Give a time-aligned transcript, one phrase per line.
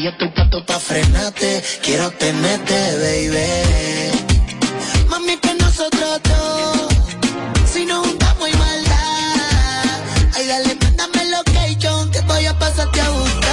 [0.00, 3.48] Yo estoy pato pa' frenarte, quiero tenerte, baby.
[5.08, 6.88] Mami, que nosotros dos,
[7.72, 9.98] si nos juntamos y maldad.
[10.36, 13.47] Ay, dale, mándame location, que voy a pasarte a buscar,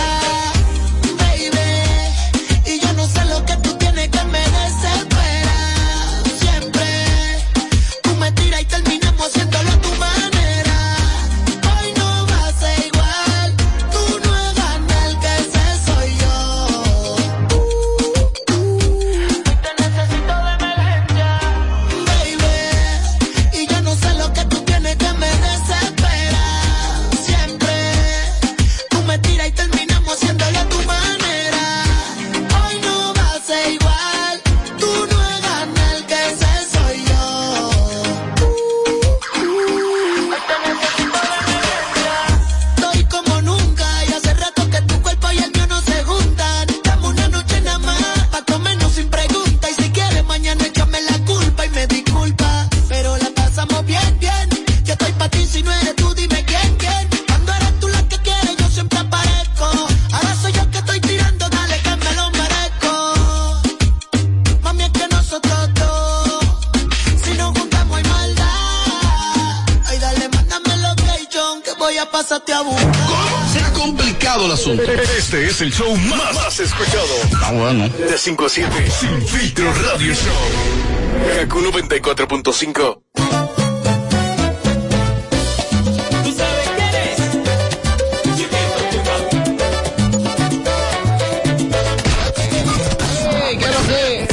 [75.55, 77.15] es el show más, más escuchado.
[77.41, 77.87] Ah, bueno.
[77.87, 78.91] De 5 a 7.
[78.91, 80.33] Sin filtro radio show.
[81.37, 83.01] Kaku 94.5.
[86.23, 87.19] ¿Tú sabes quién es?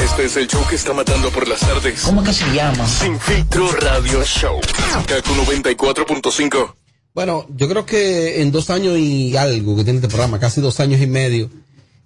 [0.03, 2.01] Este es el show que está matando por las tardes.
[2.01, 2.85] ¿Cómo que se llama?
[2.85, 4.59] Sin filtro radio show.
[5.07, 6.82] Kaku 94.5.
[7.13, 10.79] Bueno, yo creo que en dos años y algo que tiene este programa, casi dos
[10.79, 11.51] años y medio,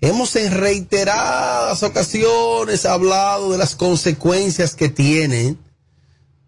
[0.02, 5.55] hemos en reiteradas ocasiones hablado de las consecuencias que tiene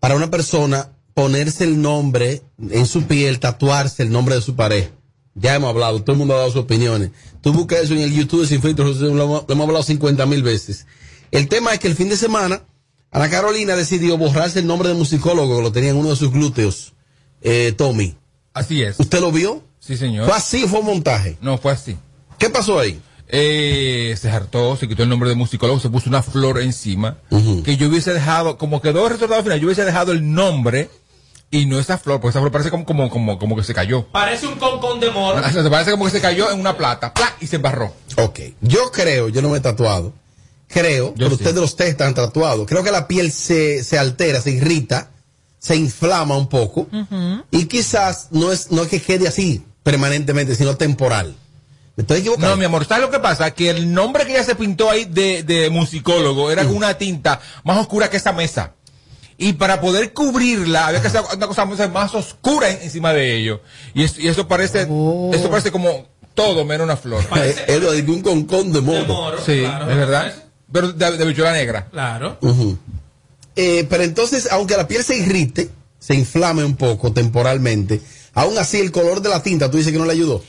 [0.01, 4.89] para una persona ponerse el nombre en su piel, tatuarse el nombre de su pareja.
[5.35, 7.11] Ya hemos hablado, todo el mundo ha dado sus opiniones.
[7.41, 10.43] Tú buscas eso en el YouTube Sin Filtro, lo hemos, lo hemos hablado 50 mil
[10.43, 10.85] veces.
[11.31, 12.63] El tema es que el fin de semana,
[13.09, 16.31] Ana Carolina decidió borrarse el nombre de musicólogo que lo tenía en uno de sus
[16.31, 16.93] glúteos,
[17.41, 18.18] eh, Tommy.
[18.59, 18.99] Así es.
[18.99, 19.63] ¿Usted lo vio?
[19.79, 20.27] Sí, señor.
[20.27, 21.37] ¿Fue así o fue montaje?
[21.41, 21.97] No, fue así.
[22.37, 23.01] ¿Qué pasó ahí?
[23.27, 27.17] Eh, se hartó, se quitó el nombre de musicólogo, se puso una flor encima.
[27.63, 30.89] Que yo hubiese dejado, como quedó el resultado final, yo hubiese dejado el nombre
[31.51, 34.07] y no esa flor, porque esa flor parece como, como, como, como que se cayó.
[34.07, 35.41] Parece un concón de moro.
[35.47, 37.35] Se parece como que se cayó en una plata, ¡plá!
[37.39, 37.93] y se embarró.
[38.17, 38.39] Ok.
[38.61, 40.13] Yo creo, yo no me he tatuado.
[40.67, 41.35] Creo, Yo pero sí.
[41.35, 42.67] ustedes los tres están tatuados.
[42.67, 45.09] Creo que la piel se, se altera, se irrita,
[45.59, 46.87] se inflama un poco.
[47.51, 51.35] Y quizás no es, no es que quede así permanentemente, sino temporal.
[51.95, 52.49] ¿Me estoy equivocando?
[52.51, 53.51] No, mi amor, ¿sabes lo que pasa?
[53.51, 57.41] Que el nombre que ella se pintó ahí de, de musicólogo era con una tinta
[57.65, 58.73] más oscura que esa mesa.
[59.37, 63.61] Y para poder cubrirla, había que hacer una cosa más- oscura en- encima de ello.
[63.93, 65.31] Y, es- y eso parece, Oh.
[65.33, 67.21] eso parece como todo menos una flor.
[67.35, 69.05] Eh, Es lo de un concón de De modo.
[69.05, 69.37] moro.
[69.45, 69.89] Sí, claro.
[69.91, 70.33] es verdad.
[70.71, 71.87] Pero de, de bichuela negra.
[71.89, 72.37] Claro.
[73.61, 77.99] Eh, pero entonces, aunque la piel se irrite, se inflame un poco temporalmente,
[78.33, 80.41] aún así el color de la tinta, tú dices que no le ayudó.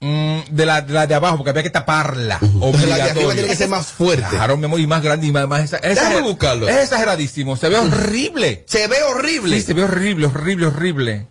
[0.00, 2.38] Mm, de, la, de la de abajo, porque había que taparla.
[2.42, 3.32] Entonces la de arriba Obligatorio.
[3.34, 4.26] tiene que ser más fuerte.
[4.30, 6.68] Claro, mi amor, y más grande y más, más exa- es Déjame buscarlo.
[6.68, 7.56] Es exageradísimo.
[7.56, 8.64] Se ve horrible.
[8.66, 9.56] Se ve horrible.
[9.56, 11.26] Sí, se ve horrible, horrible, horrible.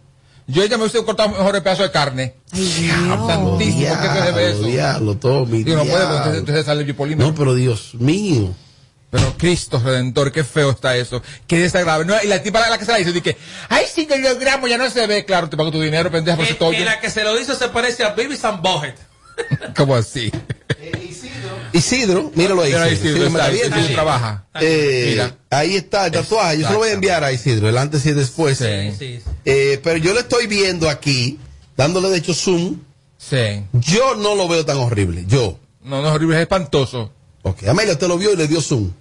[0.47, 2.35] Yo ya me hubiese cortado mejor el pedazo de carne.
[2.53, 4.63] Santísimo, ¿qué se ve eso?
[4.63, 7.17] Diablo, Tommy, Digo, no puede, entonces, entonces sale el.
[7.17, 8.53] No, pero Dios mío.
[9.15, 11.21] Pero Cristo Redentor, qué feo está eso.
[11.47, 12.05] Qué desagradable.
[12.05, 13.37] No, y la tipa la, la que se la hizo, dice,
[13.69, 15.23] ay, si te logramos, ya no se ve.
[15.23, 16.71] Claro, te pago tu dinero, pendeja, por todo.
[16.71, 18.97] que la que se lo hizo se parece a Baby Sam Bohet.
[19.77, 20.29] ¿Cómo así?
[21.71, 22.73] Isidro, míralo ahí.
[22.73, 23.93] Mira, Isidro, Isidro, Isidro, está, Isidro Isidro.
[23.93, 24.45] trabaja.
[24.59, 25.37] Eh, Mira.
[25.49, 26.59] ahí está el tatuaje.
[26.59, 28.57] Yo se lo voy a enviar a Isidro, el antes y el después.
[28.57, 28.65] Sí.
[28.91, 29.21] Sí, sí.
[29.45, 31.39] Eh, pero yo le estoy viendo aquí,
[31.77, 32.81] dándole de hecho zoom.
[33.17, 33.63] Sí.
[33.71, 35.23] Yo no lo veo tan horrible.
[35.25, 35.57] Yo.
[35.83, 37.11] No, no es horrible, es espantoso.
[37.43, 37.67] Ok.
[37.67, 38.91] Amelia, usted lo vio y le dio zoom.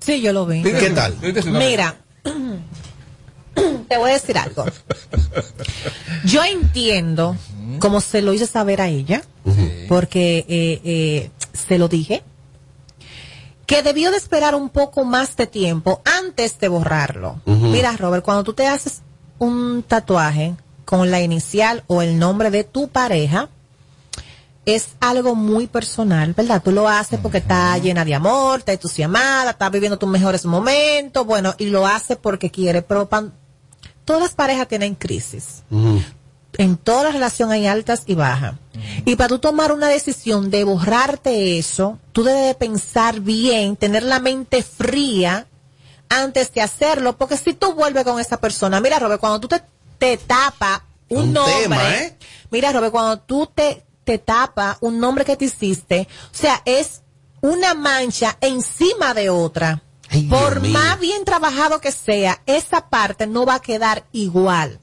[0.00, 0.62] Sí, yo lo vi.
[0.62, 1.16] ¿Qué tal?
[1.46, 1.96] Mira,
[3.88, 4.64] te voy a decir algo.
[6.24, 7.36] Yo entiendo
[7.78, 9.22] cómo se lo hice saber a ella,
[9.88, 12.22] porque eh, eh, se lo dije,
[13.66, 17.40] que debió de esperar un poco más de tiempo antes de borrarlo.
[17.44, 19.02] Mira, Robert, cuando tú te haces
[19.38, 20.54] un tatuaje
[20.84, 23.50] con la inicial o el nombre de tu pareja,
[24.74, 26.62] es algo muy personal, ¿verdad?
[26.62, 31.24] Tú lo haces porque está llena de amor, está entusiasmada, está viviendo tus mejores momentos,
[31.26, 33.32] bueno, y lo hace porque quiere, pero pan-
[34.04, 35.62] todas las parejas tienen crisis.
[36.56, 38.54] en toda la relación hay altas y bajas.
[39.04, 44.02] Y para tú tomar una decisión de borrarte eso, tú debes de pensar bien, tener
[44.02, 45.46] la mente fría
[46.08, 49.62] antes de hacerlo, porque si tú vuelves con esa persona, mira Robert, cuando tú te,
[49.98, 50.80] te tapas
[51.10, 52.16] un, Un nombre, tema, ¿eh?
[52.50, 57.02] mira Robert, cuando tú te, te tapas un nombre que te hiciste, o sea, es
[57.42, 59.82] una mancha encima de otra.
[60.08, 64.80] Ay, Por más bien trabajado que sea, esa parte no va a quedar igual.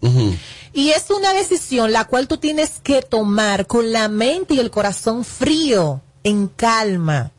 [0.73, 4.69] Y es una decisión la cual tú tienes que tomar con la mente y el
[4.69, 7.31] corazón frío, en calma.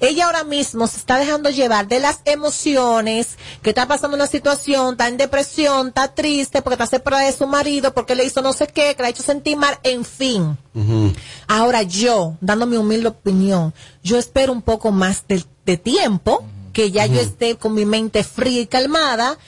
[0.00, 4.92] Ella ahora mismo se está dejando llevar de las emociones, que está pasando una situación,
[4.92, 8.52] está en depresión, está triste porque está separada de su marido, porque le hizo no
[8.52, 10.56] sé qué, que la ha hecho sentir mal, en fin.
[11.46, 16.90] Ahora yo, dando mi humilde opinión, yo espero un poco más de, de tiempo, que
[16.90, 19.38] ya yo esté con mi mente fría y calmada.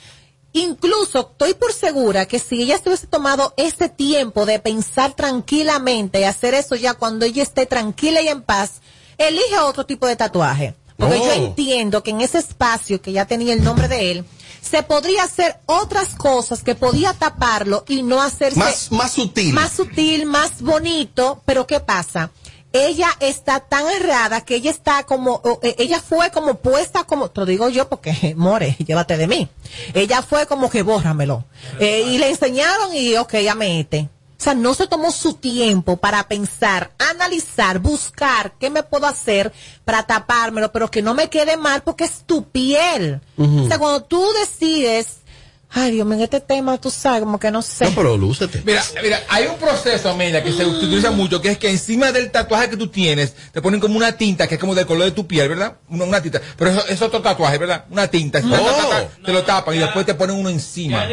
[0.53, 6.21] Incluso estoy por segura que si ella se hubiese tomado ese tiempo de pensar tranquilamente
[6.21, 8.81] y hacer eso ya cuando ella esté tranquila y en paz,
[9.17, 10.73] elige otro tipo de tatuaje.
[10.97, 11.25] Porque Oh.
[11.25, 14.25] yo entiendo que en ese espacio que ya tenía el nombre de él,
[14.61, 19.53] se podría hacer otras cosas que podía taparlo y no hacerse Más, más sutil.
[19.53, 22.31] más sutil, más bonito, pero ¿qué pasa?
[22.73, 27.39] Ella está tan errada que ella está como, eh, ella fue como puesta como, te
[27.41, 29.47] lo digo yo porque, more, llévate de mí.
[29.93, 31.45] Ella fue como que bórramelo.
[31.79, 34.09] Eh, y le enseñaron y ok, ya mete.
[34.39, 39.51] O sea, no se tomó su tiempo para pensar, analizar, buscar qué me puedo hacer
[39.83, 43.19] para tapármelo, pero que no me quede mal porque es tu piel.
[43.37, 45.21] O sea, cuando tú decides,
[45.69, 47.85] ay Dios mío, en este tema tú sabes, como que no sé.
[47.85, 48.61] No, pero lúcete.
[48.65, 52.31] Mira, mira, hay un proceso, Amelia, que se utiliza mucho, que es que encima del
[52.31, 55.11] tatuaje que tú tienes, te ponen como una tinta que es como del color de
[55.11, 55.77] tu piel, ¿verdad?
[55.89, 56.41] Una, una tinta.
[56.57, 57.85] Pero eso es otro tatuaje, ¿verdad?
[57.89, 58.41] Una tinta.
[58.41, 61.05] Ta, ta, ta, ta, te lo tapan y después te ponen uno encima.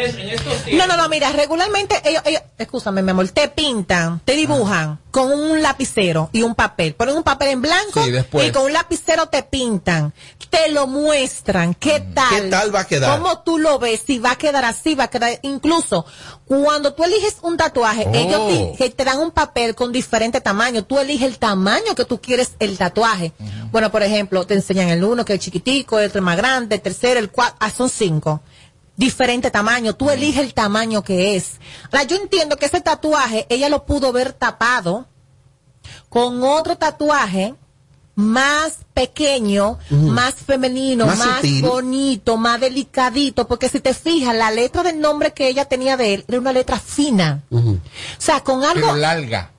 [0.73, 5.31] No, no, no, mira, regularmente ellos, ellos, escúchame, mi amor, te pintan, te dibujan con
[5.33, 6.95] un lapicero y un papel.
[6.95, 8.49] Ponen un papel en blanco Sí, después.
[8.49, 10.13] y con un lapicero te pintan.
[10.51, 11.75] Te lo muestran.
[11.75, 12.29] ¿Qué tal?
[12.31, 13.19] ¿Qué tal va a quedar?
[13.19, 14.03] ¿Cómo tú lo ves?
[14.07, 15.39] Si va a quedar así, va a quedar.
[15.43, 16.05] Incluso
[16.47, 18.15] cuando tú eliges un tatuaje, Oh.
[18.15, 20.85] ellos te, que te dan un papel con diferente tamaño.
[20.85, 23.33] Tú eliges el tamaño que tú quieres el tatuaje.
[23.71, 26.83] Bueno, por ejemplo, te enseñan el uno que es chiquitico, el otro más grande, el
[26.83, 28.41] tercero, el cuatro, ah, son cinco
[28.97, 31.55] diferente tamaño, tú eliges el tamaño que es.
[31.91, 35.09] Ahora, yo entiendo que ese tatuaje ella lo pudo ver tapado
[36.09, 37.55] con otro tatuaje
[38.17, 45.01] más pequeño, más femenino, Más bonito, más delicadito, porque si te fijas, la letra del
[45.01, 47.43] nombre que ella tenía de él era una letra fina.
[47.51, 47.77] O
[48.19, 48.87] sea, con algo...
[48.87, 49.51] Pero larga.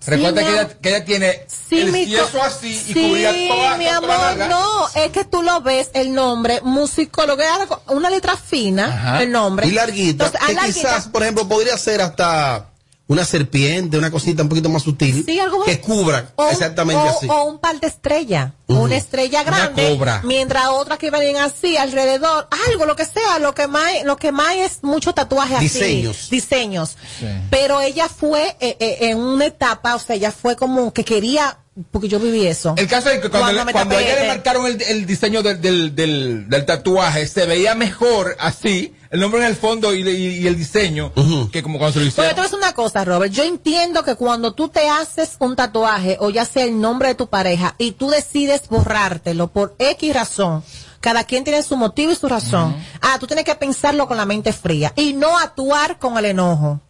[0.00, 3.76] Sí, Recuerda que ella, que ella tiene Sí, el mi así y sí, cubría toda,
[3.76, 4.48] mi toda amor, la larga.
[4.48, 7.42] no, es que tú lo ves, el nombre, musicólogo,
[7.88, 9.22] una letra fina, Ajá.
[9.24, 9.66] el nombre.
[9.66, 10.26] Y larguita.
[10.26, 10.80] Entonces, ah, que larguita.
[10.88, 12.66] quizás, por ejemplo, podría ser hasta
[13.08, 15.24] una serpiente, una cosita un poquito más sutil.
[15.26, 17.26] Sí, algo que cubra o un- exactamente o- así.
[17.28, 18.52] O un par de estrellas.
[18.66, 19.88] Una estrella Una grande.
[19.88, 20.20] cobra.
[20.24, 22.48] Mientras otras que vienen así alrededor.
[22.68, 23.38] Algo, lo que sea.
[23.40, 25.64] Lo que más, lo que más es mucho tatuaje así.
[25.68, 26.28] Diseños.
[26.30, 26.96] Diseños.
[27.18, 27.26] Sí.
[27.50, 31.58] Pero ella fue eh, eh, en una etapa, o sea, ella fue como que quería,
[31.90, 32.74] porque yo viví eso.
[32.76, 35.60] El caso es que cuando, Cuando le- cuando ella le marcaron el, el diseño del,
[35.62, 40.38] del, del, del tatuaje, se veía mejor así, el nombre en el fondo y, y-
[40.40, 41.12] y el diseño,
[41.50, 42.30] que como cuando se lo Pero hicieron.
[42.34, 43.32] te voy a decir una cosa, Robert.
[43.32, 47.14] Yo entiendo que cuando tú te haces un tatuaje, o ya sea el nombre de
[47.14, 50.62] tu pareja, y tú decides borrártelo por X razón,
[51.00, 52.76] cada quien tiene su motivo y su razón.
[53.00, 56.80] Ah, tú tienes que pensarlo con la mente fría y no actuar con el enojo.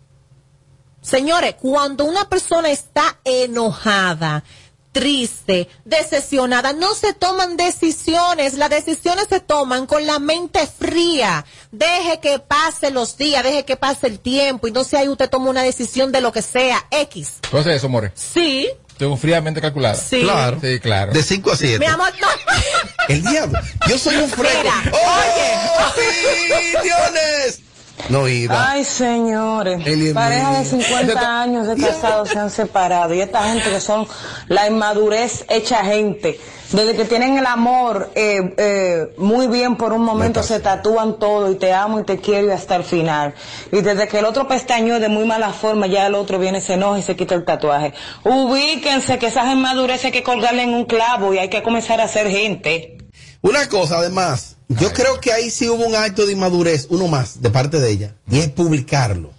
[1.00, 4.42] Señores, cuando una persona está enojada,
[4.98, 11.44] triste, decepcionada, no se toman decisiones, las decisiones se toman con la mente fría.
[11.70, 15.30] Deje que pase los días, deje que pase el tiempo y no sea ahí usted
[15.30, 17.34] toma una decisión de lo que sea, X.
[17.44, 18.10] Entonces eso, More.
[18.16, 19.94] Sí, Tengo fríamente calculada.
[19.94, 20.22] sí.
[20.22, 20.58] Claro.
[20.60, 21.12] Sí, claro.
[21.12, 21.78] De 5 a 7.
[21.78, 22.26] Mi amor, no.
[23.08, 23.60] El diablo.
[23.88, 24.58] Yo soy un freco.
[24.58, 24.92] Mira,
[25.92, 27.60] ¡Opiniones!
[28.08, 28.70] No iba.
[28.70, 30.88] Ay, señores, Eli parejas de Emilia.
[30.88, 34.06] 50 años de casados se han separado y esta gente que son
[34.48, 36.40] la inmadurez hecha gente.
[36.72, 41.50] Desde que tienen el amor eh, eh, muy bien por un momento se tatúan todo
[41.50, 43.34] y te amo y te quiero y hasta el final.
[43.72, 46.74] Y desde que el otro pestañó de muy mala forma ya el otro viene, se
[46.74, 47.94] enoja y se quita el tatuaje.
[48.24, 52.08] Ubíquense que esas inmadureces hay que colgarle en un clavo y hay que comenzar a
[52.08, 52.97] ser gente.
[53.40, 57.40] Una cosa, además, yo creo que ahí sí hubo un acto de inmadurez, uno más,
[57.40, 59.30] de parte de ella, y es publicarlo.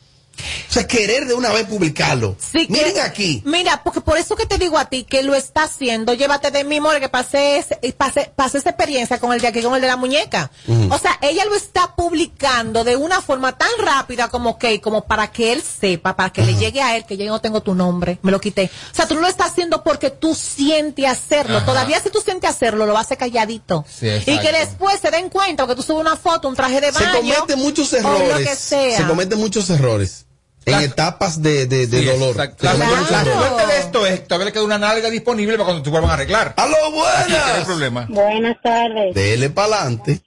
[0.70, 2.36] O sea, querer de una vez publicarlo.
[2.40, 3.42] Sí, que- Miren aquí.
[3.46, 6.64] Mira, porque por eso que te digo a ti que lo está haciendo, llévate de
[6.64, 7.66] mí, more, que pasé,
[7.98, 10.52] pasé, pasé esa experiencia con el de aquí, con el de la muñeca.
[10.90, 15.32] O sea, ella lo está publicando de una forma tan rápida como que, como para
[15.32, 18.20] que él sepa, para que le llegue a él que yo no tengo tu nombre,
[18.22, 18.70] me lo quité.
[18.92, 21.58] O sea, tú no lo estás haciendo porque tú sientes hacerlo.
[21.58, 21.66] Ajá.
[21.66, 23.86] Todavía si tú sientes hacerlo, lo haces calladito.
[23.90, 26.92] Sí, y que después se den cuenta que tú subes una foto, un traje de
[26.92, 27.36] Se baño.
[27.36, 28.30] cometen muchos o errores.
[28.30, 28.98] lo que sea.
[28.98, 30.26] Se cometen muchos errores.
[30.66, 32.30] En La- etapas de, de, de Sí, dolor.
[32.32, 32.66] exacto.
[32.66, 35.66] La, cometen la suerte de esto es que todavía le queda una nalga disponible para
[35.66, 36.54] cuando te vuelvan a arreglar.
[36.58, 37.66] ¡Aló, Aquí no hay buenas!
[37.66, 38.06] problema.
[38.10, 39.16] Buenas tardes.
[39.16, 40.20] Dele para adelante.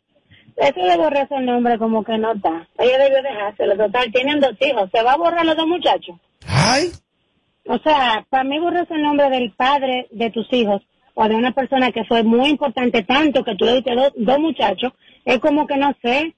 [0.57, 2.67] Eso de borrarse el nombre como que no está.
[2.79, 3.77] Ella debió dejárselo.
[3.77, 4.91] Total, tienen dos hijos.
[4.93, 6.17] ¿Se va a borrar los dos muchachos?
[6.47, 6.93] Ay,
[7.67, 10.83] O sea, para mí borrarse el nombre del padre de tus hijos
[11.15, 14.39] o de una persona que fue muy importante tanto que tú le diste dos, dos
[14.39, 14.93] muchachos,
[15.25, 16.35] es como que no sé.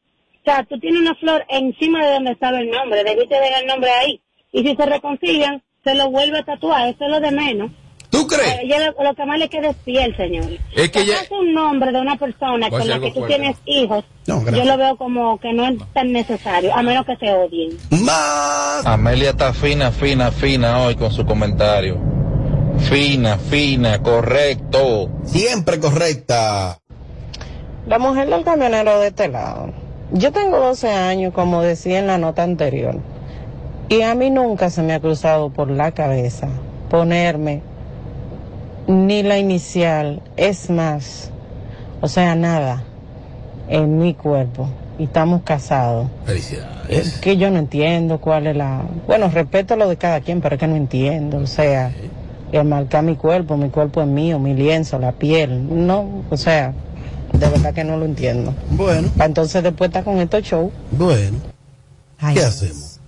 [0.47, 3.03] O sea, tú tienes una flor encima de donde estaba el nombre.
[3.03, 4.21] Debiste dejar el nombre ahí.
[4.53, 6.87] Y si se reconcilian, se lo vuelve a tatuar.
[6.89, 7.71] Eso es lo de menos.
[8.11, 8.59] ¿tú crees?
[8.63, 10.45] ella lo, lo que más le queda es piel, señor.
[10.77, 13.37] Es que ya- un nombre de una persona con la que tú fuerte.
[13.39, 17.17] tienes hijos, No, yo lo veo como que no es tan necesario, a menos que
[17.17, 17.77] se odien.
[18.05, 18.87] Más.
[18.87, 21.99] Amelia está fina, fina, fina hoy con su comentario.
[22.89, 25.11] Fina, fina, correcto.
[25.25, 26.79] Siempre correcta.
[27.87, 29.73] La mujer del camionero de este lado.
[30.13, 33.01] Yo tengo 12 años, como decía en la nota anterior,
[33.89, 36.49] y a mí nunca se me ha cruzado por la cabeza
[36.89, 37.63] ponerme
[38.87, 41.31] ni la inicial, es más,
[42.01, 42.85] o sea, nada,
[43.69, 44.69] en mi cuerpo.
[44.99, 46.09] Y estamos casados.
[46.25, 46.89] Felicidades.
[46.89, 48.83] Es que yo no entiendo cuál es la...
[49.07, 51.39] Bueno, respeto lo de cada quien, pero es que no entiendo.
[51.39, 51.91] O sea,
[52.53, 55.87] el marcar mi cuerpo, mi cuerpo es mío, mi lienzo, la piel.
[55.87, 56.75] No, o sea,
[57.39, 58.55] de verdad que no lo entiendo.
[58.71, 60.73] Bueno, entonces después está con estos shows.
[60.93, 61.39] bueno.
[62.19, 63.01] Ay, ¿Qué hacemos?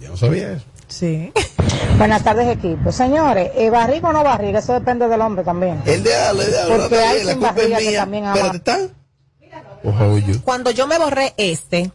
[0.00, 0.64] Yo no sabía eso.
[0.88, 1.32] Sí.
[1.98, 2.90] Buenas tardes, equipo.
[2.92, 5.82] Señores, eh, barriga o no barriga, eso depende del hombre también.
[5.84, 7.90] El de Ale, el de Ale, Porque está hay la sin culpa barriga es que
[7.90, 8.00] mía.
[8.00, 8.34] también ama.
[8.36, 8.90] Espérate, ¿están?
[9.82, 10.42] Ojo, yo.
[10.42, 11.90] Cuando yo me borré este,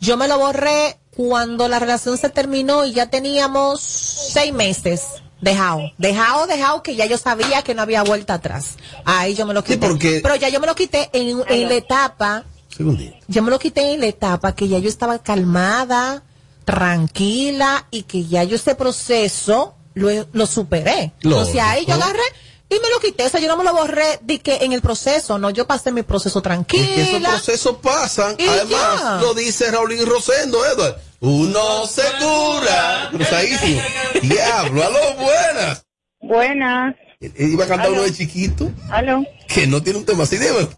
[0.00, 5.02] yo me lo borré cuando la relación se terminó y ya teníamos seis meses.
[5.40, 8.76] Dejado, dejado, dejado, que ya yo sabía que no había vuelta atrás.
[9.04, 9.86] Ahí yo me lo Sí, quité.
[9.88, 12.44] porque- Pero ya yo me lo quité en, en la etapa,
[12.76, 13.16] Segundito.
[13.26, 16.22] yo me lo quité en la etapa que ya yo estaba calmada,
[16.64, 21.12] tranquila y que ya yo ese proceso lo, lo superé.
[21.22, 22.04] Entonces ahí yo Lógico.
[22.04, 22.22] agarré
[22.68, 23.24] y me lo quité.
[23.26, 25.90] O sea, yo no me lo borré de que en el proceso, no, yo pasé
[25.90, 26.84] mi proceso tranquila.
[26.84, 28.36] Es que esos procesos pasan.
[28.38, 29.18] Además, ya.
[29.20, 30.96] lo dice Raulín Rosendo, Edward.
[31.20, 33.08] Uno se cura.
[33.10, 33.80] Cruzadísimo.
[34.22, 35.86] Diablo, aló, buenas.
[36.20, 36.94] Buenas.
[37.20, 39.22] Eh, Iba a cantar uno de chiquito ¿Aló?
[39.46, 40.38] que no tiene un tema así.
[40.38, 40.68] Dime.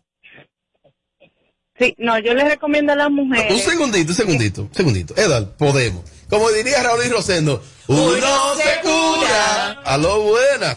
[1.79, 3.63] Sí, no, yo les recomiendo a las Un mujeres.
[3.63, 5.15] segundito, un segundito, un segundito.
[5.17, 6.03] Edward, podemos.
[6.29, 9.81] Como diría Raulín Rosendo, uno se cura.
[9.85, 10.77] Aló, buenas.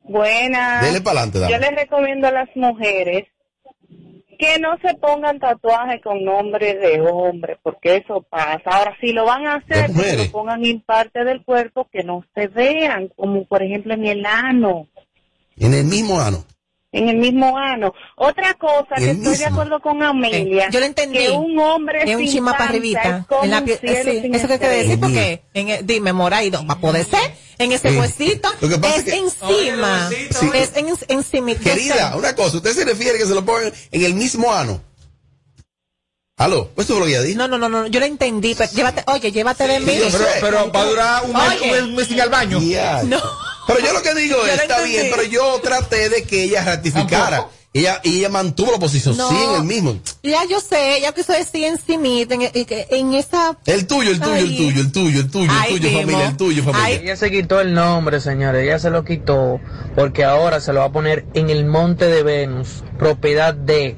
[0.00, 0.82] Buenas.
[0.84, 3.26] Dele para adelante, Yo les recomiendo a las mujeres
[4.36, 8.62] que no se pongan tatuajes con nombre de hombre, porque eso pasa.
[8.64, 12.24] Ahora, si lo van a hacer, que lo pongan en parte del cuerpo que no
[12.34, 14.88] se vean, como por ejemplo en el ano,
[15.56, 16.44] En el mismo ano.
[16.96, 17.92] En el mismo ano.
[18.16, 21.18] Otra cosa que estoy de acuerdo con Amelia, Eh, yo lo entendí.
[21.18, 23.18] que un hombre es un sin chima para panza arribita.
[23.18, 25.00] es como En la un pie- cielo sí, sin eso que quiere decir estrellas.
[25.00, 28.78] porque, en el- dime, moraido, va a poder ser, en ese Eh, huesito, lo que
[28.78, 30.50] pasa es es que- encima, huesito, Sí.
[30.54, 31.54] es en, encima.
[31.56, 34.80] Querida, una cosa, usted se refiere que se lo pongan en el mismo ano.
[36.36, 37.36] Aló, pues eso fue lo que ya dije.
[37.36, 39.86] No, no, no, no, yo lo entendí, pero llévate, oye, llévate de mí.
[40.10, 42.60] Pero, pero va a durar un mes, un mes sin ir al baño.
[43.04, 43.20] No.
[43.66, 44.90] Pero yo lo que digo es, está entendí.
[44.90, 47.38] bien, pero yo traté de que ella ratificara.
[47.38, 47.64] Tampoco.
[47.76, 49.28] Ella, y ella mantuvo la posición, No.
[49.28, 49.98] sí, en el mismo.
[50.22, 53.58] Ya yo sé, ya que eso decía encimita, en, en, en esa...
[53.66, 56.62] El tuyo, el tuyo, el tuyo, el tuyo, el tuyo, el tuyo, familia, el tuyo,
[56.62, 56.84] familia.
[56.86, 57.00] Ay.
[57.02, 59.60] Ella se quitó el nombre, señores, ella se lo quitó
[59.96, 63.96] porque ahora se lo va a poner en el Monte de Venus, propiedad de...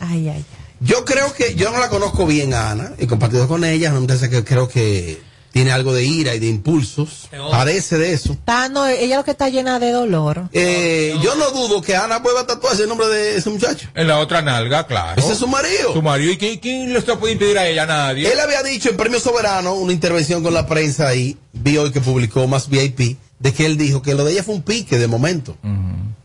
[0.00, 0.44] Ay, ay, ay.
[0.80, 4.00] Yo creo que, yo no la conozco bien a Ana, he compartido con ella, no
[4.00, 5.22] me que creo que
[5.56, 8.34] tiene algo de ira y de impulsos, padece de eso.
[8.34, 10.50] Está, no, ella lo que está llena de dolor.
[10.52, 13.88] Eh, yo no dudo que Ana pueda tatuarse el nombre de ese muchacho.
[13.94, 15.18] En la otra nalga, claro.
[15.18, 15.94] Ese es su marido.
[15.94, 16.30] Su marido.
[16.30, 17.86] ¿Y quién, quién le puede impedir a ella?
[17.86, 18.30] Nadie.
[18.30, 22.02] Él había dicho en Premio Soberano, una intervención con la prensa ahí, vi hoy que
[22.02, 25.06] publicó más VIP, de que él dijo que lo de ella fue un pique de
[25.06, 25.56] momento.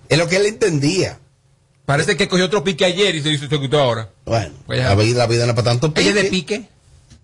[0.10, 1.20] Es lo que él entendía.
[1.86, 4.10] Parece que cogió otro pique ayer y se hizo quitó ahora.
[4.26, 6.10] Bueno, Pues la vida, la vida no es para tanto pique.
[6.10, 6.66] ¿Ella es de pique?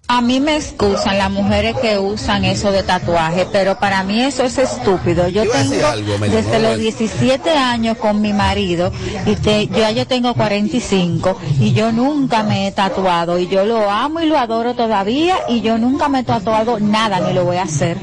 [0.10, 4.46] A mí me excusan las mujeres que usan eso de tatuaje, pero para mí eso
[4.46, 5.28] es estúpido.
[5.28, 6.78] Yo tengo algo, desde los no.
[6.78, 8.92] 17 años con mi marido
[9.26, 13.90] y te- ya yo tengo 45 y yo nunca me he tatuado y yo lo
[13.92, 17.58] amo y lo adoro todavía y yo nunca me he tatuado nada ni lo voy
[17.58, 17.98] a hacer.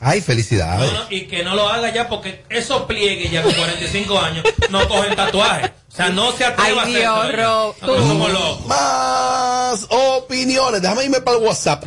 [0.00, 0.92] Ay, felicidades.
[0.92, 4.44] No, no, y que no lo haga ya porque esos pliegues ya con 45 años
[4.70, 5.70] no cogen tatuaje.
[5.94, 8.66] O sea, no se atreva Ay, a Dios, somos locos.
[8.66, 10.82] Más opiniones.
[10.82, 11.84] Déjame irme para el WhatsApp.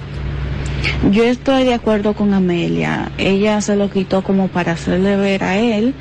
[1.11, 3.11] Yo estoy de acuerdo con Amelia.
[3.17, 5.93] Ella se lo quitó como para hacerle ver a él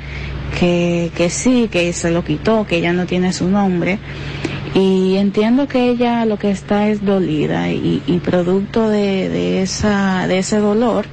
[0.57, 3.99] que, que sí, que se lo quitó, que ella no tiene su nombre.
[4.73, 10.27] Y entiendo que ella lo que está es dolida y, y producto de, de, esa,
[10.27, 11.07] de ese dolor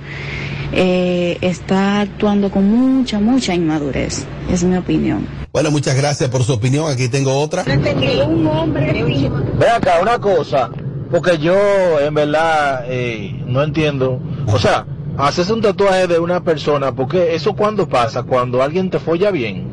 [0.72, 4.26] eh, está actuando con mucha, mucha inmadurez.
[4.50, 5.26] Es mi opinión.
[5.52, 6.90] Bueno, muchas gracias por su opinión.
[6.90, 7.62] Aquí tengo otra.
[7.64, 7.76] Ve
[9.68, 10.70] acá, una cosa,
[11.10, 11.54] porque yo
[12.00, 14.20] en verdad eh, no entiendo.
[14.46, 18.98] O sea, haces un tatuaje de una persona, porque eso cuando pasa, cuando alguien te
[18.98, 19.68] folla bien,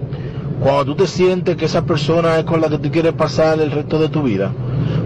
[0.62, 3.72] cuando tú te sientes que esa persona es con la que tú quieres pasar el
[3.72, 4.52] resto de tu vida.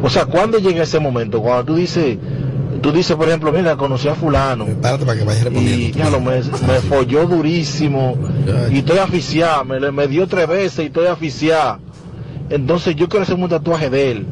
[0.04, 1.42] O sea, ¿cuándo llega ese momento?
[1.42, 2.18] Cuando tú dices,
[2.86, 4.66] tú dices, por ejemplo, mira, conocí a fulano.
[4.68, 8.16] Espérate para que vayas Y ya lo me, me folló durísimo
[8.72, 11.80] y estoy aficiada, me, me dio tres veces y estoy aficiada.
[12.52, 14.28] Entonces yo quiero hacer un tatuaje de él,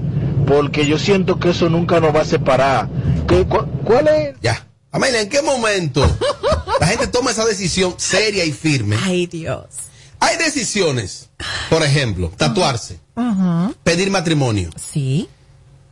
[0.46, 2.88] porque yo siento que eso nunca nos va a separar.
[3.28, 4.36] ¿Qué- cu- ¿Cuál es?
[4.40, 4.68] Ya.
[4.92, 6.06] Amelia, ¿en qué momento
[6.80, 8.96] la gente toma esa decisión seria y firme?
[9.04, 9.66] Ay, Dios.
[10.20, 11.32] Hay decisiones,
[11.72, 13.00] por ejemplo, tatuarse,
[13.84, 15.28] pedir matrimonio, Sí.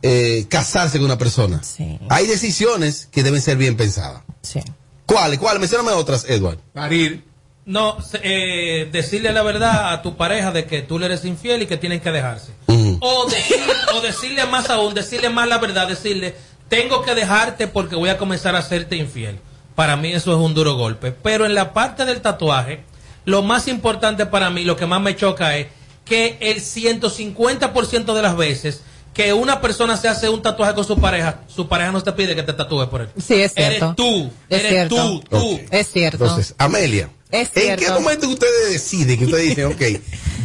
[0.02, 1.60] Eh, casarse con una persona.
[2.08, 4.22] Hay decisiones que deben ser bien pensadas.
[4.42, 4.60] Sí.
[5.06, 5.38] ¿Cuáles?
[5.38, 5.60] ¿Cuáles?
[5.60, 6.58] Mencióname otras, Edward.
[6.72, 7.24] Parir.
[7.64, 11.66] No, eh, decirle la verdad a tu pareja de que tú le eres infiel y
[11.66, 12.50] que tienen que dejarse.
[12.66, 13.60] O, decir-
[13.94, 16.34] o decirle más aún, decirle más la verdad, decirle,
[16.68, 19.38] tengo que dejarte porque voy a comenzar a hacerte infiel.
[19.76, 21.12] Para mí eso es un duro golpe.
[21.12, 22.82] Pero en la parte del tatuaje,
[23.24, 25.68] lo más importante para mí, lo que más me choca es
[26.04, 28.82] que el 150% de las veces
[29.14, 32.34] que una persona se hace un tatuaje con su pareja, su pareja no te pide
[32.34, 33.08] que te tatúes por él.
[33.16, 33.84] Sí, es cierto.
[33.86, 34.96] Eres tú, Es eres cierto.
[34.96, 35.60] tú, tú.
[35.70, 36.24] Es cierto.
[36.24, 39.82] Entonces, Amelia, Es ¿en qué momento ustedes deciden que ustedes dicen, ok,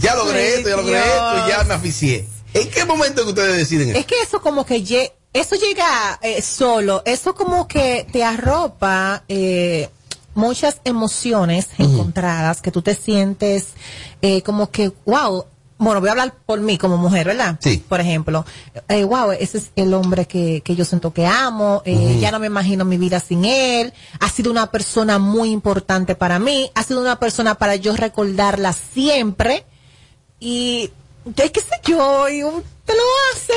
[0.02, 1.06] ya logré esto, ya logré Dios.
[1.08, 2.26] esto, ya me aficié?
[2.54, 4.00] ¿En qué momento que ustedes deciden eso?
[4.00, 4.78] Es que eso como que
[5.34, 9.90] eso llega eh, solo, eso como que te arropa eh,
[10.34, 13.68] muchas emociones encontradas que tú te sientes
[14.22, 15.46] eh, como que, wow,
[15.80, 17.58] bueno, voy a hablar por mí como mujer, ¿verdad?
[17.62, 17.84] Sí.
[17.88, 18.46] Por ejemplo,
[18.88, 22.40] eh, wow, ese es el hombre que, que yo siento que amo, eh, ya no
[22.40, 26.84] me imagino mi vida sin él, ha sido una persona muy importante para mí, ha
[26.84, 29.66] sido una persona para yo recordarla siempre
[30.40, 30.92] y
[31.36, 33.02] es que sé yo, y un- te lo
[33.34, 33.54] hace.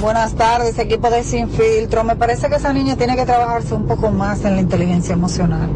[0.00, 2.04] Buenas tardes, equipo de Sin Filtro.
[2.04, 5.68] Me parece que esa niña tiene que trabajarse un poco más en la inteligencia emocional.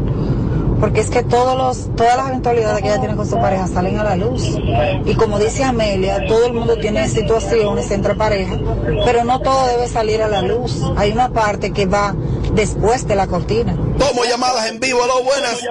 [0.81, 3.99] Porque es que todos los, todas las eventualidades que ella tiene con su pareja salen
[3.99, 4.57] a la luz.
[5.05, 8.59] Y como dice Amelia, todo el mundo tiene situaciones entre parejas,
[9.05, 10.81] pero no todo debe salir a la luz.
[10.97, 12.15] Hay una parte que va
[12.55, 13.75] después de la cortina.
[13.75, 15.61] Tomo llamadas en vivo, aló, buenas.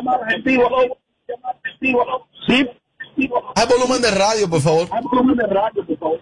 [2.47, 2.67] Sí.
[3.57, 4.87] Hay volumen de radio, por favor.
[4.93, 6.21] Hay volumen de radio, por favor.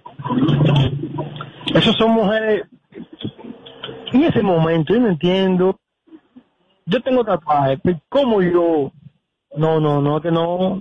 [1.74, 2.62] Esas son mujeres.
[4.12, 5.78] En ese momento, yo no entiendo.
[6.88, 8.92] Yo tengo tatuajes, pero ¿cómo yo?
[9.56, 10.80] No, no, no, que no.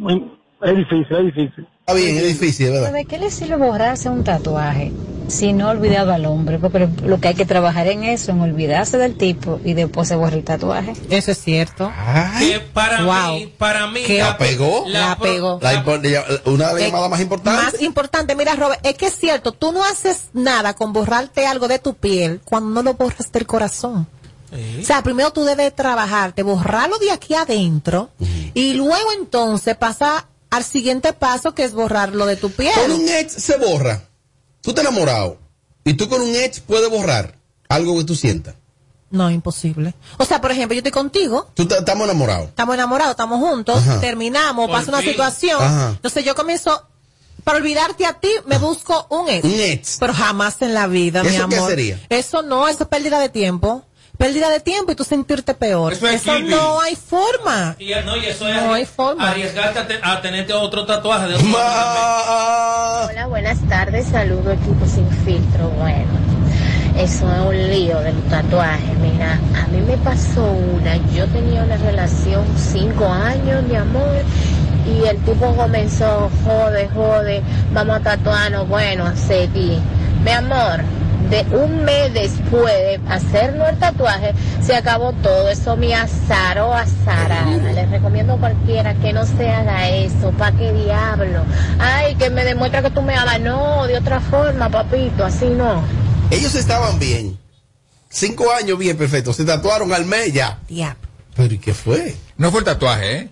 [0.61, 1.67] Es difícil, es difícil.
[1.79, 2.91] Está bien, es difícil, ¿verdad?
[2.93, 4.91] ¿De qué le sirve borrarse un tatuaje
[5.27, 6.59] si no ha olvidado al hombre?
[6.59, 10.15] Porque lo que hay que trabajar en eso, en olvidarse del tipo y después se
[10.17, 10.93] borra el tatuaje.
[11.09, 11.89] Eso es cierto.
[12.39, 13.35] Que para Wow.
[13.39, 14.17] mí, para mí, ¿Qué?
[14.19, 14.83] ¿La pegó?
[14.87, 15.59] La pegó.
[15.61, 17.63] La ella- una de las llamadas más importantes.
[17.73, 21.67] Más importante, mira, Robert, es que es cierto, tú no haces nada con borrarte algo
[21.69, 24.07] de tu piel cuando no lo borras del corazón.
[24.51, 28.09] O sea, primero tú debes trabajarte, borrarlo de aquí adentro
[28.53, 32.73] y luego entonces pasa al siguiente paso que es borrarlo de tu piel.
[32.75, 34.03] Con un ex se borra.
[34.61, 35.37] Tú te enamorado.
[35.83, 37.35] Y tú con un ex puedes borrar
[37.69, 38.55] algo que tú sientas.
[39.09, 39.93] No, imposible.
[40.17, 42.49] O sea, por ejemplo, yo estoy contigo, Tú ta- estamos enamorados.
[42.49, 43.99] estamos enamorados, estamos juntos, Ajá.
[44.01, 45.11] terminamos, Por pasa una fin.
[45.11, 45.89] situación, Ajá.
[45.91, 46.85] entonces yo comienzo,
[47.45, 49.45] para olvidarte a ti, me busco un ex.
[49.45, 49.97] Un ex.
[49.99, 51.59] Pero jamás en la vida, mi ¿Eso amor.
[51.59, 52.05] qué sería?
[52.09, 53.83] Eso no, eso es pérdida de tiempo.
[54.17, 55.93] Pérdida de tiempo y tú sentirte peor.
[55.93, 57.75] Eso es no hay forma.
[57.77, 59.29] Y, no, y eso es No hay forma.
[59.29, 65.07] arriesgarte a, te- a tenerte otro tatuaje de otro Hola, buenas tardes, saludo equipo sin
[65.23, 65.69] filtro.
[65.77, 66.05] Bueno,
[66.97, 68.91] eso es un lío del tatuaje.
[69.01, 74.23] Mira, a mí me pasó una, yo tenía una relación cinco años, mi amor,
[74.87, 79.79] y el tipo comenzó, jode, jode, vamos a tatuarnos, bueno, seguí.
[80.23, 80.81] Mi amor,
[81.29, 85.49] de un mes después de hacernos el tatuaje, se acabó todo.
[85.49, 87.71] Eso me azaró, azarada.
[87.73, 90.31] Les recomiendo a cualquiera que no se haga eso.
[90.31, 91.43] ¿Para qué diablo?
[91.79, 93.39] Ay, que me demuestra que tú me amas.
[93.39, 95.83] No, de otra forma, papito, así no.
[96.29, 97.37] Ellos estaban bien.
[98.09, 99.33] Cinco años bien, perfecto.
[99.33, 100.59] Se tatuaron al mes ya.
[101.35, 102.15] Pero ¿y qué fue?
[102.37, 103.29] No fue el tatuaje, ¿eh?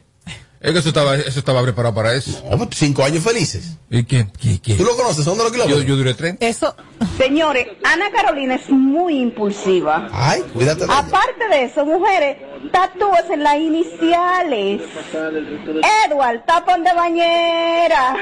[0.66, 2.42] Es que eso estaba, eso estaba preparado para eso.
[2.50, 3.78] No, pues, cinco años felices.
[3.88, 4.32] ¿Y quién?
[4.32, 5.24] ¿Tú lo conoces?
[5.24, 5.86] ¿Son de los Yo, kilómetros?
[5.86, 6.38] yo duré tres.
[6.40, 6.76] Eso.
[7.20, 10.10] Señores, Ana Carolina es muy impulsiva.
[10.12, 10.98] Ay, cuídate de ella.
[10.98, 12.38] Aparte de eso, mujeres,
[12.72, 14.82] tatúes en las iniciales.
[16.10, 18.16] Edward, tapón de bañera.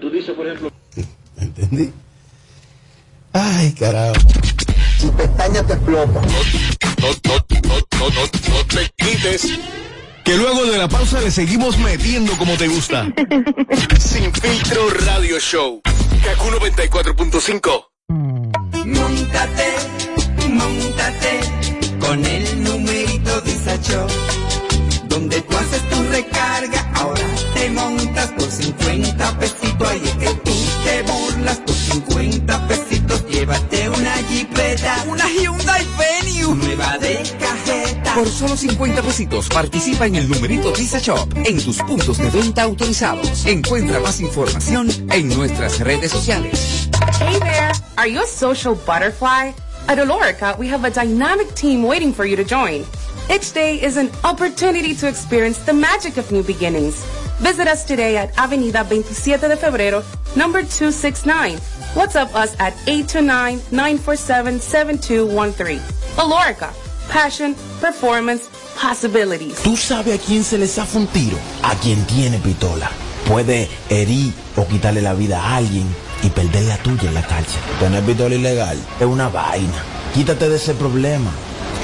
[0.00, 0.70] Tú dices, por ejemplo.
[1.36, 1.92] ¿Entendí?
[3.32, 4.14] Ay, carajo.
[5.00, 6.20] Tu pestaña te explota.
[6.20, 9.58] No, no, no, no, no, no te quites.
[10.24, 13.06] Que luego de la pausa le seguimos metiendo como te gusta.
[13.98, 15.80] Sin filtro radio show.
[16.24, 17.86] Kaku 94.5.
[18.84, 19.74] Montate,
[20.48, 21.40] montate
[21.98, 24.06] con el numerito Disacho.
[25.08, 29.88] Donde tú haces tu recarga, ahora te montas por 50 pesitos.
[29.88, 30.52] Ahí es que tú
[30.84, 33.26] te burlas por 50 pesitos.
[33.26, 37.41] Llévate una jipeta, una Hyundai Venue, nueva de.
[38.14, 42.64] Por solo 50 pesitos participa en el numerito Visa Shop en tus puntos de venta
[42.64, 43.46] autorizados.
[43.46, 46.90] Encuentra más información en nuestras redes sociales.
[47.18, 47.72] Hey there!
[47.96, 49.54] Are you a social butterfly?
[49.88, 52.84] At Olorica, we have a dynamic team waiting for you to join.
[53.30, 57.02] Each day is an opportunity to experience the magic of new beginnings.
[57.40, 60.02] Visit us today at Avenida 27 de Febrero,
[60.36, 61.56] number 269.
[61.94, 65.80] WhatsApp us at 829-947-7213.
[66.16, 66.72] Olorica,
[67.12, 68.44] passion, performance,
[68.80, 69.56] possibilities.
[69.62, 71.36] ¿Tú sabes a quién se le zafa un tiro?
[71.62, 72.90] A quien tiene pistola.
[73.28, 75.86] Puede herir o quitarle la vida a alguien
[76.22, 77.58] y perder la tuya en la calle.
[77.80, 79.84] Tener pistola ilegal es una vaina.
[80.14, 81.30] Quítate de ese problema.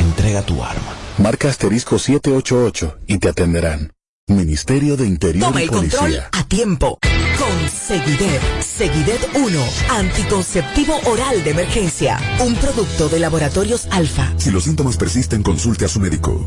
[0.00, 0.94] Entrega tu arma.
[1.18, 3.92] Marca asterisco 788 y te atenderán.
[4.28, 6.28] Ministerio de Interior Toma y el control Policía.
[6.32, 6.98] a tiempo.
[7.38, 8.42] Con Seguidet.
[8.62, 9.64] Seguidet 1.
[9.90, 12.20] Anticonceptivo oral de emergencia.
[12.44, 14.32] Un producto de laboratorios alfa.
[14.36, 16.46] Si los síntomas persisten, consulte a su médico.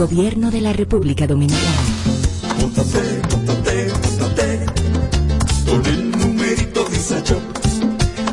[0.00, 1.60] Gobierno de la República Dominicana.
[2.58, 4.66] Móntate, móntate, móntate
[5.66, 7.38] con el numerito Disacho.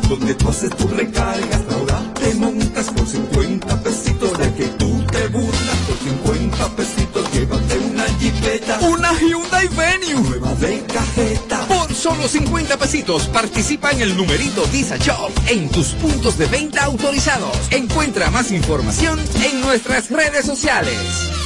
[0.07, 4.37] Donde tú haces tu recargas, ahora te montas por 50 pesitos.
[4.37, 7.31] De que tú te burlas por 50 pesitos.
[7.33, 11.67] Llévate una jipeta, una Hyundai Venue, nueva de cajeta.
[11.67, 16.85] Por solo 50 pesitos participa en el numerito Visa Shop en tus puntos de venta
[16.85, 17.57] autorizados.
[17.71, 21.36] Encuentra más información en nuestras redes sociales.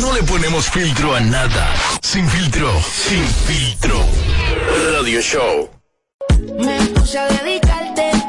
[0.00, 1.74] No le ponemos filtro a nada.
[2.02, 4.04] Sin filtro, sin filtro.
[4.92, 5.70] Radio Show.
[6.58, 8.25] Me puse a dedicarte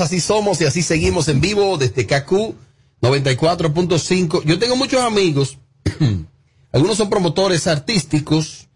[0.00, 2.54] así somos y así seguimos en vivo desde KQ
[3.00, 4.44] 94.5.
[4.44, 5.58] Yo tengo muchos amigos,
[6.72, 8.68] algunos son promotores artísticos,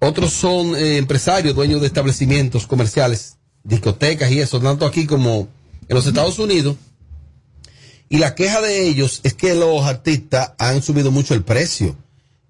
[0.00, 5.48] otros son eh, empresarios, dueños de establecimientos comerciales, discotecas y eso, tanto aquí como
[5.88, 6.76] en los Estados Unidos.
[8.08, 11.96] Y la queja de ellos es que los artistas han subido mucho el precio.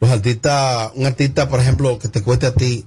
[0.01, 2.85] Los artistas, un artista, por ejemplo, que te cueste a ti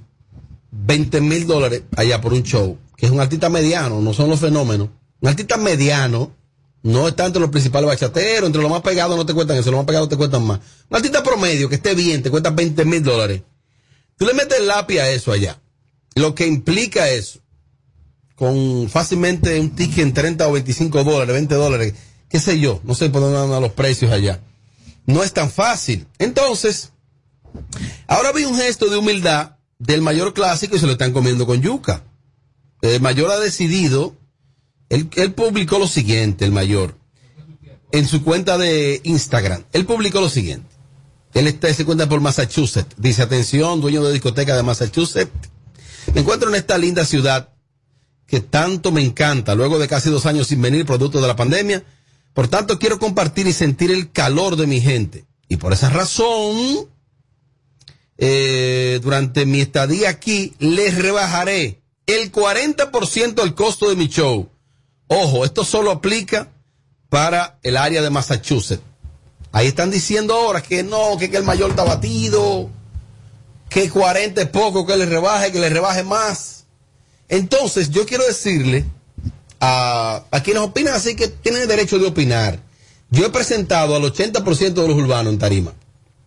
[0.72, 4.42] 20 mil dólares allá por un show, que es un artista mediano, no son los
[4.42, 4.90] fenómenos.
[5.22, 6.36] Un artista mediano,
[6.84, 9.80] no está entre los principales bachateros, entre los más pegados no te cuestan eso, los
[9.80, 10.60] más pegados te cuestan más.
[10.90, 13.42] Un artista promedio que esté bien, te cuesta 20 mil dólares.
[14.18, 15.62] Tú le metes el lápiz a eso allá.
[16.16, 17.40] Lo que implica eso,
[18.36, 21.94] con fácilmente un ticket en 30 o 25 dólares, 20 dólares,
[22.28, 24.42] qué sé yo, no sé por dónde andan los precios allá.
[25.06, 26.06] No es tan fácil.
[26.18, 26.92] Entonces,
[28.08, 31.62] ahora vi un gesto de humildad del mayor clásico y se lo están comiendo con
[31.62, 32.04] yuca.
[32.82, 34.16] El mayor ha decidido,
[34.90, 36.96] él, publicó lo siguiente, el mayor,
[37.92, 39.64] en su cuenta de Instagram.
[39.74, 40.68] Él publicó lo siguiente.
[41.34, 42.96] Él está, se cuenta por Massachusetts.
[42.98, 45.32] Dice, atención, dueño de discoteca de Massachusetts.
[46.14, 47.50] Me encuentro en esta linda ciudad
[48.26, 51.84] que tanto me encanta, luego de casi dos años sin venir producto de la pandemia.
[52.34, 55.26] Por tanto, quiero compartir y sentir el calor de mi gente.
[55.48, 56.88] Y por esa razón,
[58.18, 61.79] eh, durante mi estadía aquí, les rebajaré
[62.16, 64.50] el 40% del costo de mi show.
[65.08, 66.52] Ojo, esto solo aplica
[67.10, 68.84] para el área de Massachusetts.
[69.52, 72.70] Ahí están diciendo ahora que no, que, el mayor está batido,
[73.70, 76.66] que 40 es poco, que le rebaje, que le rebaje más.
[77.28, 78.86] Entonces, yo quiero decirle
[79.60, 82.60] a, a quienes opinan así que tienen el derecho de opinar.
[83.10, 85.74] Yo he presentado al 80% de los urbanos en Tarima.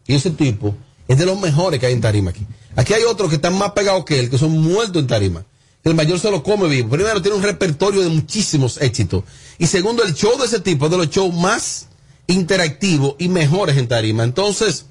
[0.07, 0.75] Y ese tipo
[1.07, 2.45] es de los mejores que hay en Tarima aquí.
[2.75, 5.45] Aquí hay otros que están más pegados que él, que son muertos en Tarima.
[5.85, 6.91] El mayor se lo come vivo.
[6.91, 9.25] Primero, tiene un repertorio de muchísimos éxitos.
[9.59, 11.89] Y segundo, el show de ese tipo es de los shows más
[12.29, 14.23] interactivos y mejores en Tarima.
[14.23, 14.87] Entonces,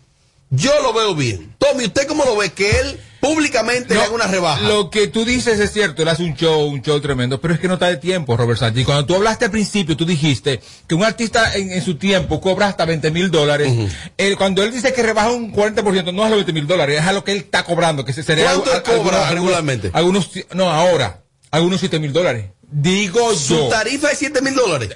[0.51, 1.55] yo lo veo bien.
[1.57, 2.51] Tommy, ¿usted cómo lo ve?
[2.51, 4.67] Que él públicamente le haga una rebaja.
[4.67, 7.59] Lo que tú dices es cierto, él hace un show, un show tremendo, pero es
[7.59, 8.83] que no está de tiempo, Robert Sánchez.
[8.85, 12.67] Cuando tú hablaste al principio, tú dijiste que un artista en, en su tiempo cobra
[12.67, 13.71] hasta 20 mil dólares.
[14.17, 16.99] Él, Cuando él dice que rebaja un 40%, no es a los 20 mil dólares,
[17.01, 18.45] es a lo que él está cobrando, que se- sería...
[18.53, 19.91] ¿Cuánto él al- cobra algunos- regularmente?
[19.93, 22.45] Algunos, no, ahora, algunos 7 mil dólares.
[22.73, 23.67] Digo Su yo.
[23.67, 24.89] tarifa es 7 mil dólares.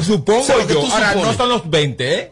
[0.00, 0.80] Supongo O sea, yo.
[0.80, 1.32] Ahora, supones.
[1.32, 2.30] no son los 20, ¿eh?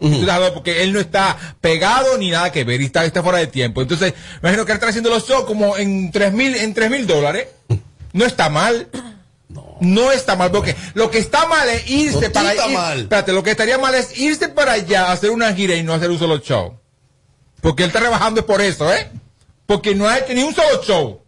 [0.55, 3.83] Porque él no está pegado ni nada que ver y está, está fuera de tiempo.
[3.83, 6.91] Entonces, me imagino que él está haciendo los shows como en 3 mil, en 3
[6.91, 7.49] mil dólares.
[8.13, 8.89] No está mal.
[9.81, 10.13] No.
[10.13, 13.01] está mal, porque lo que está mal es irse No, para está ir-.
[13.01, 16.11] Espérate, lo que estaría mal es irse para allá, hacer una gira y no hacer
[16.11, 16.79] un solo show.
[17.61, 19.11] Porque él está rebajando es por eso, ¿eh?
[19.67, 21.21] Porque no ha hecho ni un solo show.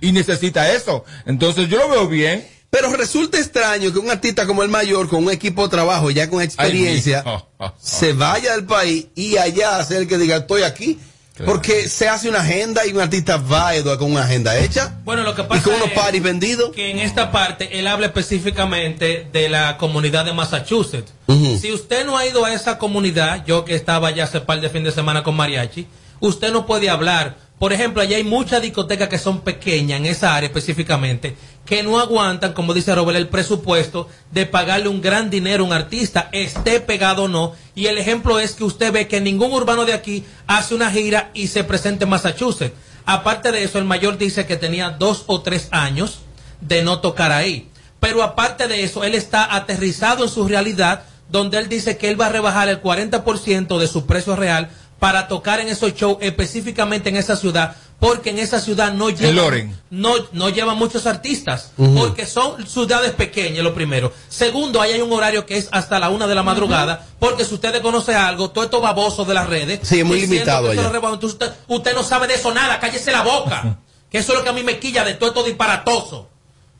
[0.00, 1.04] Y necesita eso.
[1.26, 2.46] Entonces yo lo veo bien.
[2.74, 6.30] Pero resulta extraño que un artista como el mayor, con un equipo de trabajo ya
[6.30, 7.22] con experiencia,
[7.58, 10.98] Ay, se vaya del país y allá sea el que diga estoy aquí.
[11.44, 15.00] Porque se hace una agenda y un artista va Eduardo, con una agenda hecha.
[15.04, 16.70] Bueno, lo que Y pasa con unos es paris vendidos.
[16.72, 21.12] que en esta parte él habla específicamente de la comunidad de Massachusetts.
[21.60, 24.70] Si usted no ha ido a esa comunidad, yo que estaba ya hace par de
[24.70, 25.86] fin de semana con Mariachi,
[26.22, 27.36] usted no puede hablar.
[27.58, 32.00] Por ejemplo, allá hay muchas discotecas que son pequeñas en esa área específicamente, que no
[32.00, 36.80] aguantan, como dice Robert, el presupuesto de pagarle un gran dinero a un artista, esté
[36.80, 37.54] pegado o no.
[37.74, 41.30] Y el ejemplo es que usted ve que ningún urbano de aquí hace una gira
[41.34, 42.74] y se presenta en Massachusetts.
[43.04, 46.20] Aparte de eso, el mayor dice que tenía dos o tres años
[46.60, 47.68] de no tocar ahí.
[48.00, 52.20] Pero aparte de eso, él está aterrizado en su realidad, donde él dice que él
[52.20, 54.70] va a rebajar el 40% de su precio real
[55.02, 59.32] para tocar en esos shows, específicamente en esa ciudad, porque en esa ciudad no lleva,
[59.32, 59.76] Loren.
[59.90, 64.12] no, no lleva muchos artistas, porque son ciudades pequeñas, lo primero.
[64.28, 67.52] Segundo, ahí hay un horario que es hasta la una de la madrugada, porque si
[67.52, 70.82] usted conoce algo, todo estos babosos de las redes, Sí, es muy limitado allá.
[70.86, 73.78] entonces usted, usted no sabe de eso nada, cállese la boca.
[74.08, 76.28] que eso es lo que a mí me quilla de todo esto disparatoso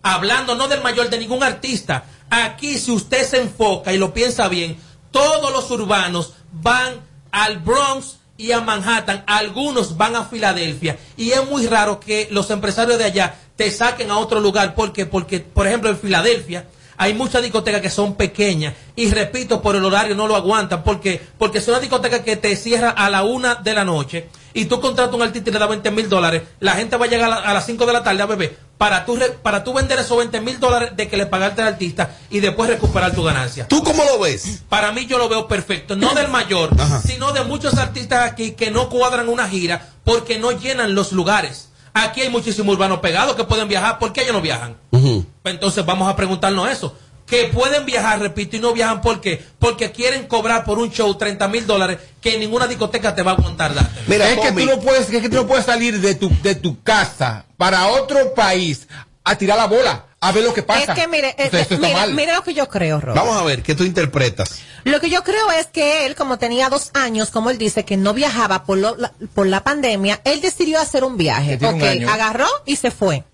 [0.05, 2.05] hablando no del mayor de ningún artista.
[2.31, 4.77] Aquí, si usted se enfoca y lo piensa bien,
[5.11, 10.97] todos los urbanos van al Bronx y a Manhattan, algunos van a Filadelfia.
[11.16, 14.75] Y es muy raro que los empresarios de allá te saquen a otro lugar.
[14.75, 15.07] ¿Por qué?
[15.07, 16.66] Porque, por ejemplo, en Filadelfia
[16.97, 20.83] hay muchas discotecas que son pequeñas y repito, por el horario no lo aguantan.
[20.83, 24.66] porque Porque es una discoteca que te cierra a la una de la noche y
[24.66, 27.31] tú contratas un artista y le da 20 mil dólares, la gente va a llegar
[27.33, 28.57] a las 5 de la tarde a beber.
[28.83, 32.16] Para tú, para tú vender esos 20 mil dólares de que le pagaste al artista
[32.31, 33.68] y después recuperar tu ganancia.
[33.68, 34.64] ¿Tú cómo lo ves?
[34.68, 36.71] Para mí yo lo veo perfecto, no del mayor,
[37.07, 41.68] sino de muchos artistas aquí que no cuadran una gira porque no llenan los lugares.
[41.95, 44.75] Aquí hay muchísimos urbanos pegados que pueden viajar, ¿por qué ellos no viajan?
[44.90, 46.97] Pues Entonces vamos a preguntarnos eso.
[47.33, 49.42] Que pueden viajar, repito, y no viajan ¿por qué?
[49.59, 53.35] Porque quieren cobrar por un show 30 mil dólares que ninguna discoteca te va a
[53.35, 54.01] aguantar darte.
[54.33, 56.83] es que tú no puedes, es que tú no puedes salir de tu, de tu
[56.83, 58.87] casa para otro país
[59.25, 60.92] a tirar la bola, a ver lo que pasa.
[60.92, 62.12] Es que mire, eh, mire, mal.
[62.12, 63.16] mire lo que yo creo, Robert.
[63.25, 64.59] Vamos a ver, ¿qué tú interpretas?
[64.85, 67.97] Lo que yo creo es que él, como tenía dos años, como él dice, que
[67.97, 71.57] no viajaba por, lo- la, por la pandemia, él decidió hacer un viaje.
[71.62, 73.25] Un Ok, agarró y se fue.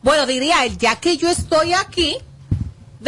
[0.00, 2.16] Bueno, diría él, ya que yo estoy aquí,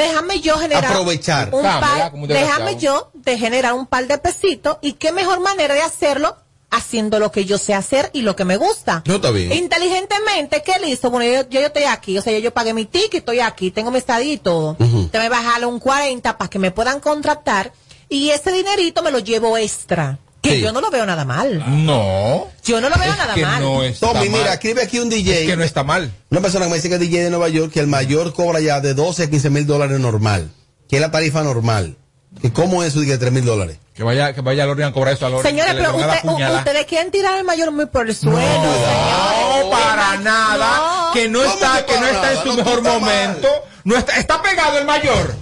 [0.05, 1.51] déjame yo generar Aprovechar.
[1.53, 5.75] un Dame, par, déjame yo de generar un par de pesitos y qué mejor manera
[5.75, 6.37] de hacerlo
[6.71, 9.03] haciendo lo que yo sé hacer y lo que me gusta.
[9.07, 9.53] No, está bien.
[9.53, 11.11] Inteligentemente, ¿qué él hizo?
[11.11, 13.71] Bueno, yo, yo, yo estoy aquí, o sea, yo, yo pagué mi ticket, estoy aquí,
[13.71, 14.77] tengo mi estadía y todo.
[15.11, 17.73] Te me bajarle un 40 para que me puedan contratar
[18.09, 20.19] y ese dinerito me lo llevo extra.
[20.41, 20.61] Que Sí.
[20.61, 21.63] yo no lo veo nada mal.
[21.85, 22.47] No.
[22.65, 23.61] Yo no lo veo nada que mal.
[23.61, 24.39] no está Tommy, mal.
[24.41, 25.47] mira, escribe aquí un DJ.
[25.47, 26.13] que no está mal.
[26.31, 28.61] Una persona que me dice que es DJ de Nueva York, que el mayor cobra
[28.61, 30.51] ya de 12 a 15 mil dólares normal.
[30.89, 31.97] Que es la tarifa normal.
[32.41, 33.79] Que ¿Cómo es eso de que 3 mil dólares?
[33.95, 35.51] Que vaya, que vaya a Lorian a cobrar eso a Lorian.
[35.51, 38.39] Señores, pero usted- ustedes quieren tirar al mayor muy por el suelo.
[38.39, 41.11] No, para nada.
[41.13, 43.49] Que no ¿Cómo está, que que no está en su No, mejor momento.
[43.85, 45.35] No está, está pegado el mayor.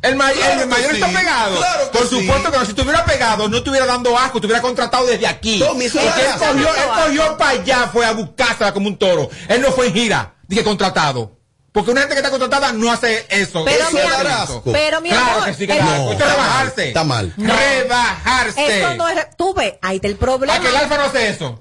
[0.00, 1.56] El, may- Claro el mayor sí, está pegado.
[1.56, 2.20] claro Por sí.
[2.20, 2.64] supuesto que no.
[2.64, 5.58] Si estuviera pegado, no estuviera dando asco, estuviera contratado desde aquí.
[5.60, 5.92] Porque él
[6.38, 9.28] cogió, él cogió para allá, fue a buscársela como un toro.
[9.48, 11.32] Él no fue en gira, dije contratado.
[11.72, 13.64] Porque una gente que está contratada no hace eso.
[13.64, 15.84] Pero Eso mi es amor, pero mi Claro amor, que sí que el-.
[15.84, 16.88] No, está mal, rebajarse.
[16.88, 17.34] está mal.
[17.36, 18.80] Rebajarse.
[18.80, 19.36] Eso no es.
[19.36, 20.54] Tú ves, ahí está el problema.
[20.54, 21.60] ¿A que el alfa no hace eso?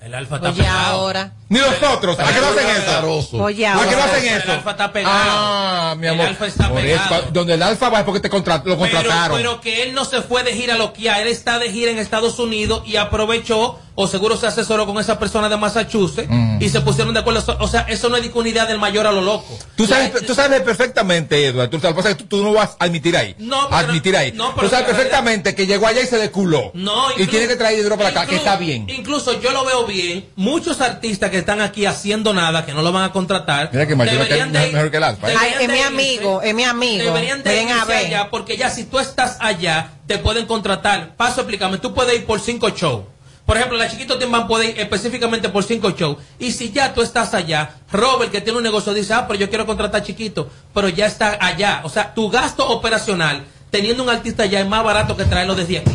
[0.00, 0.96] El alfa está Oye, pegado.
[0.96, 1.32] ahora.
[1.52, 2.18] Ni nosotros.
[2.18, 3.42] ¿A qué no hacen eso?
[3.42, 4.52] Oye, ¿A qué no hacen El eso?
[4.52, 5.14] alfa está pegado.
[5.16, 6.26] Ah, mi El amor.
[6.28, 7.26] alfa está Por eso, pegado.
[7.32, 9.36] donde el alfa va es porque te contra- lo contrataron.
[9.36, 11.98] pero que él no se fue de gira a loquia, él está de gira en
[11.98, 16.26] Estados Unidos y aprovechó, o seguro se asesoró con esa persona de Massachusetts
[16.60, 17.44] y se pusieron de acuerdo.
[17.60, 19.58] O sea, eso no es unidad del mayor a lo loco.
[19.76, 21.68] Tú sabes, tú sabes perfectamente, Edward.
[21.68, 23.34] Tú, lo que pasa es que tú, tú no vas a admitir ahí.
[23.38, 24.32] No, pero- admitir ahí.
[24.32, 26.70] no, pero tú sabes la perfectamente que llegó allá y se deculó.
[26.72, 28.88] No, y inclu- tiene que traer dinero para acá, que está bien.
[28.88, 30.24] Incluso yo lo veo bien.
[30.36, 33.70] Muchos artistas que están aquí haciendo nada, que no lo van a contratar.
[33.72, 35.30] Mira que mayor que- de mejor que el alfa.
[35.30, 35.34] ¿eh?
[35.38, 37.04] Ay, es mi amigo, es mi amigo.
[37.04, 38.06] Deberían de Ven a irse ver.
[38.06, 41.14] allá porque ya si tú estás allá, te pueden contratar.
[41.16, 43.04] Paso, explícame, tú puedes ir por cinco shows.
[43.44, 46.16] Por ejemplo, la Chiquito Timban puede ir específicamente por cinco shows.
[46.38, 49.48] Y si ya tú estás allá, Robert, que tiene un negocio, dice, ah, pero yo
[49.48, 51.80] quiero contratar a Chiquito, pero ya está allá.
[51.82, 55.78] O sea, tu gasto operacional, teniendo un artista allá, es más barato que traerlo desde
[55.78, 55.90] aquí.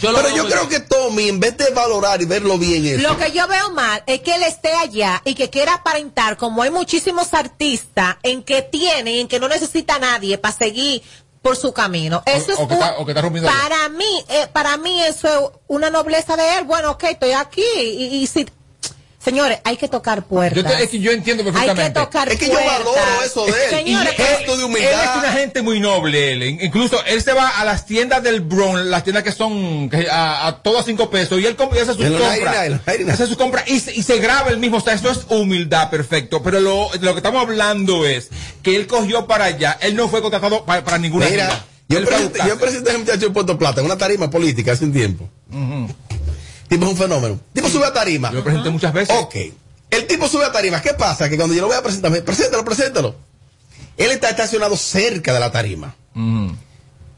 [0.00, 0.80] Yo Pero yo creo bien.
[0.82, 4.02] que Tommy, en vez de valorar y verlo bien eso, Lo que yo veo mal
[4.06, 8.62] es que él esté allá y que quiera aparentar, como hay muchísimos artistas en que
[8.62, 11.02] tiene, en que no necesita a nadie para seguir
[11.42, 12.22] por su camino.
[12.26, 15.02] Eso es o que un- está- o que está rompiendo para mí, eh, para mí
[15.02, 16.64] eso es una nobleza de él.
[16.64, 18.44] Bueno, ok, estoy aquí y, y si
[19.22, 20.62] Señores, hay que tocar puertas.
[20.62, 21.92] Yo, te- es que yo entiendo hay perfectamente.
[22.00, 22.78] que tocar Es que yo puertas.
[22.78, 22.96] valoro
[23.26, 23.70] eso de él.
[23.70, 25.04] Señores, gesto de Él humildad.
[25.04, 26.42] es una gente muy noble, él.
[26.62, 30.46] Incluso él se va a las tiendas del Bronx, las tiendas que son que a,
[30.46, 32.20] a todo a cinco pesos, y él y hace sus compras.
[32.20, 33.12] 99, en los 99.
[33.12, 34.76] Hace sus compras y se, y se graba el mismo.
[34.76, 36.40] O sea, eso es humildad, perfecto.
[36.42, 38.28] Pero lo, lo que estamos hablando es
[38.62, 39.76] que él cogió para allá.
[39.80, 42.98] Él no fue contratado para, para ninguna Mira, yo Él presenté, yo presenté a ese
[43.00, 45.28] muchacho en Puerto Plata en una tarima política hace un tiempo.
[46.68, 47.40] Tipo es un fenómeno.
[47.52, 48.30] Tipo sube a tarima.
[48.30, 49.16] Yo lo presenté muchas veces.
[49.18, 49.34] Ok.
[49.90, 50.82] El tipo sube a tarima.
[50.82, 51.28] ¿Qué pasa?
[51.28, 53.14] Que cuando yo lo voy a presentar, me- preséntalo, preséntalo.
[53.96, 55.94] Él está estacionado cerca de la tarima.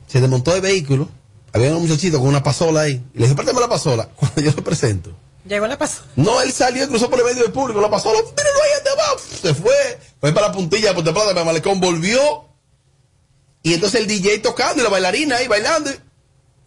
[0.06, 1.08] Se desmontó el vehículo.
[1.52, 3.02] Había un muchachito con una pasola ahí.
[3.14, 4.08] Y le dije, préstame la pasola.
[4.16, 5.10] Cuando yo lo presento.
[5.44, 6.02] Llegó la pasó.
[6.16, 7.80] No, él salió y cruzó por el medio del público.
[7.80, 9.18] La pasola, míralo ahí de abajo.
[9.42, 9.98] Se fue.
[10.20, 11.80] Fue para la puntilla de Puerto Plata, para Malecón.
[11.80, 12.44] Volvió.
[13.62, 15.90] Y entonces el DJ tocando y la bailarina ahí bailando.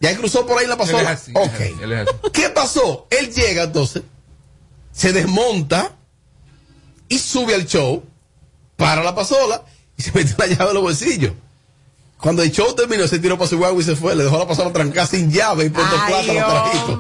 [0.04, 1.10] Ya él cruzó por ahí la Él es pasola.
[1.12, 1.60] así, Ok.
[1.82, 2.18] él es así.
[2.34, 3.08] ¿Qué pasó?
[3.10, 4.04] Él llega entonces,
[4.92, 5.94] se desmonta
[7.08, 8.04] y sube al show,
[8.76, 9.64] para la pasola
[9.98, 11.32] y se mete la llave en los bolsillos.
[12.18, 14.16] Cuando el show terminó, se tiró para su guagua y se fue.
[14.16, 16.98] Le dejó la pasola trancada sin llave y Puerto Plata lo.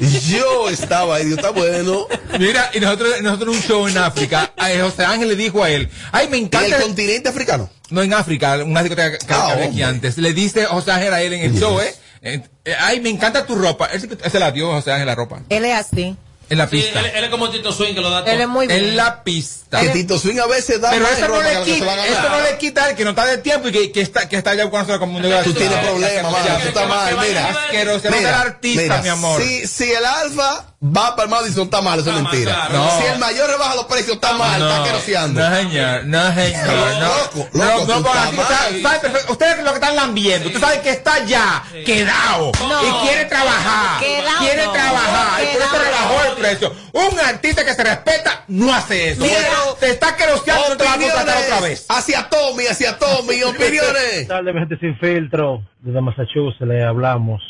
[0.28, 2.06] Yo estaba ahí, digo, está bueno.
[2.40, 5.70] Mira, y nosotros, nosotros en un show en África, a José Ángel le dijo a
[5.70, 6.76] él, ay, me En encanta.
[6.76, 7.70] el continente africano.
[7.90, 10.18] No, en África, una discoteca que, Ah, había aquí antes.
[10.18, 11.60] Le dice José Ángel a él en el Yes.
[11.60, 11.94] show, ¿eh?
[12.22, 13.86] Eh, eh, Ay, me encanta tu ropa.
[13.86, 15.40] Él, se- la dio José Ángel la ropa.
[15.48, 16.16] Él es así.
[16.50, 17.00] En la Sí, pista.
[17.00, 18.32] él, él es como Tito Swing que lo da todo.
[18.32, 18.78] Él es muy bien.
[18.80, 19.80] en la pista.
[19.80, 22.88] Que Tito Swing a veces da Pero eso no, le quita, esto no le quita
[22.88, 25.18] el que no está de tiempo y que, que está, que está ya buscando como
[25.18, 26.58] un Tú tienes problemas, mano.
[26.62, 27.18] Tú estás mal.
[27.20, 27.48] Mira.
[27.50, 28.10] Asqueroso.
[28.10, 29.42] Mira, artista, mira, mi amor.
[29.42, 32.68] Si, si el alfa va para el Madison, está mal, eso es mentira.
[32.70, 32.88] No.
[33.00, 35.40] Si el mayor rebaja los precios, está mal, está queroseando.
[35.40, 36.66] No, señor, no, señor.
[36.68, 41.24] No, Loco, no, loco, no, perfecto- Ustedes lo que están lambiendo, usted sabe que está
[41.24, 42.86] ya quedado No.
[43.04, 44.00] y quiere trabajar.
[44.00, 44.72] Quedao quiere no.
[44.72, 46.24] trabajar y por eso rebajó no.
[46.24, 46.74] el precio.
[46.92, 49.22] Un artista que se respeta no hace eso.
[49.22, 49.36] Mira,
[49.80, 51.86] te está queroseando y no te va a contratar otra vez.
[51.88, 54.28] Hacia Tommy, hacia Tommy, opiniones.
[54.44, 55.62] Mi gente sin filtro.
[55.80, 57.40] Desde Massachusetts le hablamos.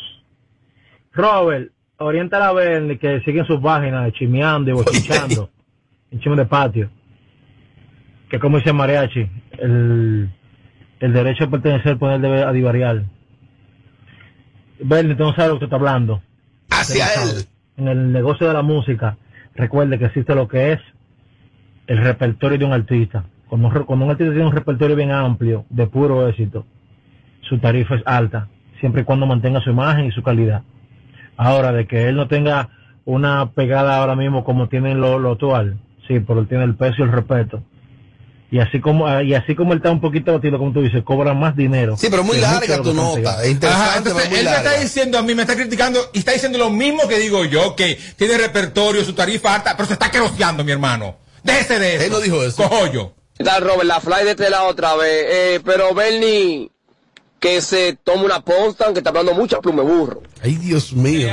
[1.13, 5.49] Robert, orienta a ver que siguen sus páginas chimeando y bochichando
[6.11, 6.89] en chisme de patio.
[8.29, 9.27] Que como dice Mariachi,
[9.57, 10.29] el,
[10.99, 13.03] el derecho a pertenecer poder debe adivariar.
[14.81, 16.21] Bernie, tú no sabes lo que está hablando.
[16.69, 17.45] Hacia él.
[17.77, 19.17] En el negocio de la música,
[19.55, 20.79] recuerde que existe lo que es
[21.87, 23.25] el repertorio de un artista.
[23.47, 26.65] Cuando, un cuando un artista tiene un repertorio bien amplio, de puro éxito,
[27.41, 28.47] su tarifa es alta,
[28.79, 30.61] siempre y cuando mantenga su imagen y su calidad.
[31.41, 32.67] Ahora, de que él no tenga
[33.05, 36.95] una pegada ahora mismo como tiene lo, lo actual, sí, pero él tiene el peso
[36.99, 37.63] y el respeto.
[38.51, 41.33] Y así como y así como él está un poquito batido, como tú dices, cobra
[41.33, 41.95] más dinero.
[41.95, 43.19] Sí, pero muy larga tu nota.
[43.19, 44.69] están Es interesante, Ajá, entonces él me larga.
[44.71, 47.75] está diciendo a mí, me está criticando y está diciendo lo mismo que digo yo,
[47.75, 51.15] que tiene repertorio, su tarifa alta, pero se está queroseando, mi hermano.
[51.43, 52.03] Déjese de eso.
[52.05, 52.63] Él no dijo eso.
[52.67, 53.13] Cojollo.
[53.37, 53.83] ¿Qué tal, Robert?
[53.85, 55.25] La fly de este lado otra vez.
[55.29, 56.69] Eh, pero Bernie,
[57.39, 60.21] que se tome una postan, que está hablando mucha plume burro.
[60.43, 61.29] Ay, Dios mío.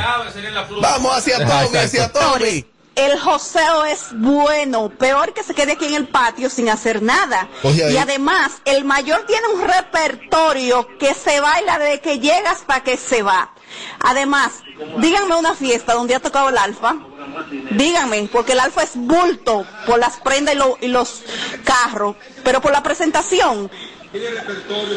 [0.80, 2.66] Vamos hacia Tommy, hacia Tommy.
[2.94, 7.46] El joseo es bueno, peor que se quede aquí en el patio sin hacer nada.
[7.62, 12.96] Y además, el mayor tiene un repertorio que se baila desde que llegas para que
[12.96, 13.52] se va.
[14.00, 14.62] Además,
[14.98, 16.96] díganme una fiesta donde ha tocado el alfa.
[17.72, 21.22] Díganme, porque el alfa es bulto por las prendas y, lo- y los
[21.64, 23.70] carros, pero por la presentación.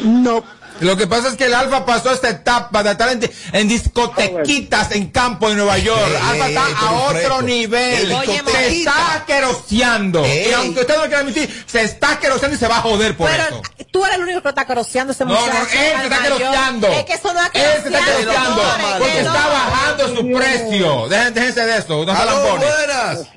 [0.03, 0.43] No.
[0.81, 3.19] Lo que pasa es que el Alfa pasó esta etapa de estar en,
[3.53, 5.99] en discotequitas en campo de Nueva York.
[6.09, 7.41] Ey, Alfa está ey, a otro fresco.
[7.41, 8.11] nivel.
[8.11, 10.25] Ey, Se está queroseando.
[10.25, 13.15] Y aunque usted no lo quiera admitir, se está queroseando y se va a joder
[13.17, 13.61] por Pero eso.
[13.91, 15.53] tú eres el único que lo está coroseando ese No, muchacho.
[15.53, 15.67] no, él
[15.97, 16.87] se está queroseando.
[16.87, 18.61] Es que eso no es Él se está queroseando
[18.99, 19.35] porque no.
[19.35, 21.09] está bajando su precio.
[21.09, 22.05] Dejen- Déjense de eso.
[22.05, 23.27] No Aló, buenas.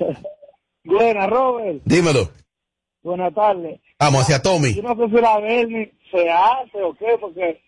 [0.85, 1.81] Buenas, Robert.
[1.85, 2.29] Dímelo.
[3.03, 3.79] Buenas tardes.
[3.99, 4.73] Vamos hacia Tommy.
[4.75, 7.61] Yo no sé si la Bernie se hace o qué, porque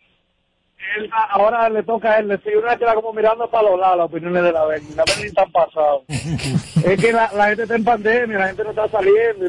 [0.97, 4.05] él, ahora le toca a él decir, una queda como mirando para los lados las
[4.07, 4.95] opiniones de la Bernie.
[4.95, 6.03] La Bernie está pasado.
[6.07, 9.47] es que la, la gente está en pandemia, la gente no está saliendo.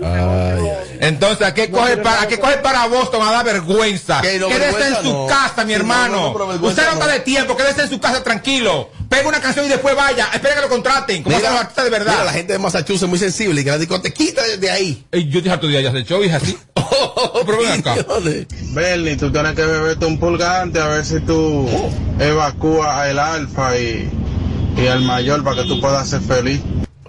[1.01, 4.21] Entonces, ¿a qué, No coge para, ¿a qué que- coge para Boston a dar vergüenza?
[4.23, 5.27] Que quédese en su no.
[5.27, 6.31] casa, mi hermano.
[6.31, 7.13] Usted no está no.
[7.13, 8.89] de tiempo, quédese en su casa tranquilo.
[9.09, 10.29] Pega una canción y después vaya.
[10.33, 12.13] Espera que lo contraten, como hacen los de verdad.
[12.13, 15.07] mira, la gente de Massachusetts es muy sensible y que la discotequita desde ahí.
[15.13, 16.57] Ey, yo dije otro día ya se echó y es así.
[17.47, 17.97] pero ven acá.
[18.73, 21.69] Bernie, tú tienes que beberte un pulgante a ver si tú
[22.19, 24.11] evacúas el alfa y,
[24.77, 26.61] y el mayor para que tú puedas ser feliz.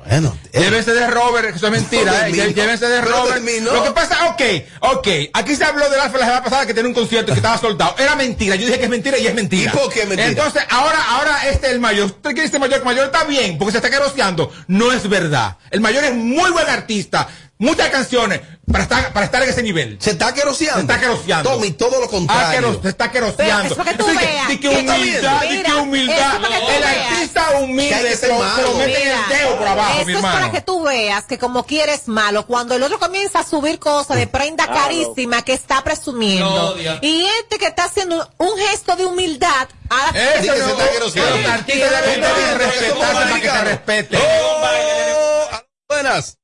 [0.09, 2.53] Bueno, Llévense de Robert, que eso es mentira, eh.
[2.53, 3.35] Llévense de Robert.
[3.35, 3.73] terminó.
[3.73, 4.41] Lo que pasa, ok,
[4.79, 5.07] ok.
[5.33, 7.57] Aquí se habló del Alfa la semana pasada que tenía un concierto y que estaba
[7.57, 7.95] soldado.
[7.97, 8.55] Era mentira.
[8.55, 9.71] Yo dije que es mentira y es mentira.
[9.73, 10.29] ¿Y por qué es mentira?
[10.29, 12.05] Entonces, ahora, ahora este el mayor.
[12.05, 12.79] ¿Usted quiere decir mayor?
[12.79, 14.51] Que mayor está bien, porque se está queroseando.
[14.67, 15.57] No es verdad.
[15.71, 17.27] El mayor es muy buen artista.
[17.59, 18.41] Muchas canciones
[18.71, 19.97] para estar, para estar en ese nivel.
[19.99, 20.75] Se está queroseando.
[20.75, 21.49] Se está queroseando.
[21.49, 22.51] Tommy, todo lo Ah, contrario.
[22.59, 23.63] quero- se está queroseando.
[23.63, 24.47] Pero es para que tú Así veas.
[24.47, 26.15] di que ¿Qué está humildad, que Mira, humildad.
[26.17, 27.11] eso que tú El veas.
[27.13, 30.21] artista humilde se lo, se mete en el Mira, dedo por abajo, Eso mi es
[30.21, 30.51] para hermano.
[30.53, 34.27] que tú veas que como quieres malo, cuando el otro comienza a subir cosas de
[34.27, 34.81] prenda Claro.
[34.81, 36.99] carísima que está presumiendo, odia.
[37.01, 40.69] y este que está haciendo un gesto de humildad, ah, Eso Dice que se no,
[40.73, 41.37] está queroseando.
[41.37, 43.63] los artistas deben respetarse para que se americanos.
[43.63, 44.19] respeten.
[44.21, 45.57] Oh,
[45.89, 46.37] buenas.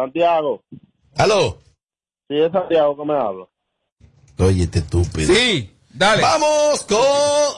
[0.00, 0.62] Santiago.
[1.16, 1.58] Aló.
[2.28, 3.46] Sí, es Santiago que me habla.
[4.38, 5.34] Oye, este estúpido.
[5.34, 6.22] Sí, dale.
[6.22, 6.98] Vamos con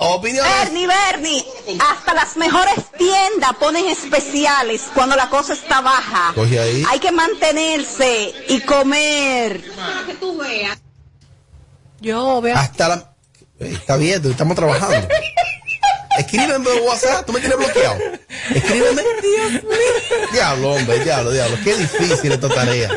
[0.00, 0.50] opiniones.
[0.64, 1.44] Bernie, Bernie,
[1.80, 6.32] hasta las mejores tiendas ponen especiales cuando la cosa está baja.
[6.34, 6.84] Coge ahí.
[6.88, 9.62] Hay que mantenerse y comer.
[12.00, 12.56] yo veo.
[12.56, 13.14] Hasta la.
[13.60, 15.08] Está bien, estamos trabajando.
[16.18, 17.96] Escríbeme por WhatsApp, tú me tienes bloqueado.
[18.54, 19.02] Escríbeme.
[19.22, 20.28] Dios mío.
[20.32, 21.56] Diablo, hombre, diablo, diablo.
[21.64, 22.90] Qué difícil esta tarea.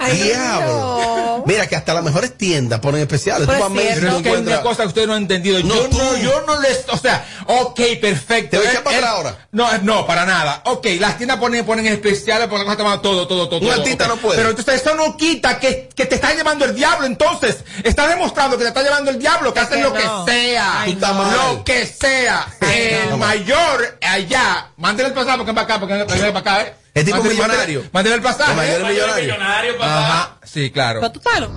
[0.00, 1.42] Ay, diablo.
[1.46, 3.46] Mira que hasta las mejores tiendas ponen especiales.
[3.46, 5.58] Pues Tú vas a Pero no es que una cosa que usted no ha entendido.
[5.60, 5.98] No, yo, tú.
[5.98, 6.84] no, yo no les.
[6.88, 8.50] O sea, ok, perfecto.
[8.50, 9.48] ¿Te voy a Él- echar para él- atrás ahora?
[9.52, 10.62] No, no, para nada.
[10.66, 13.60] Ok, las tiendas ponen, ponen especiales por la cosa tomada todo, todo, todo.
[13.60, 14.10] Un artista ok.
[14.10, 14.36] no puede.
[14.36, 17.06] Pero entonces eso no quita que, que te está llevando el diablo.
[17.06, 20.24] Entonces, está demostrando que te está llevando el diablo, que hacen que lo no.
[20.24, 20.82] que sea.
[20.82, 20.98] Ay.
[21.00, 22.46] Lo que sea.
[22.60, 24.68] El mayor allá.
[24.76, 26.74] Mándele el pasado porque ven para acá, porque ven para acá, ¿eh?
[26.94, 27.80] Es tipo millonario.
[27.80, 28.50] El pasaje.
[28.50, 28.92] El mayor es ¿eh?
[28.92, 29.24] millonario.
[29.24, 29.98] millonario, papá.
[29.98, 31.00] Ajá, sí, claro.
[31.00, 31.48] Pero tú sabes.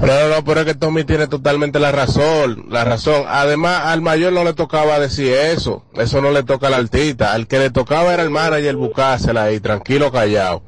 [0.00, 3.24] No, no, pero es que Tommy tiene totalmente la razón, la razón.
[3.28, 7.46] Además, al mayor no le tocaba decir eso, eso no le toca al artista, al
[7.46, 10.62] que le tocaba era el manager buscársela ahí, tranquilo, callado.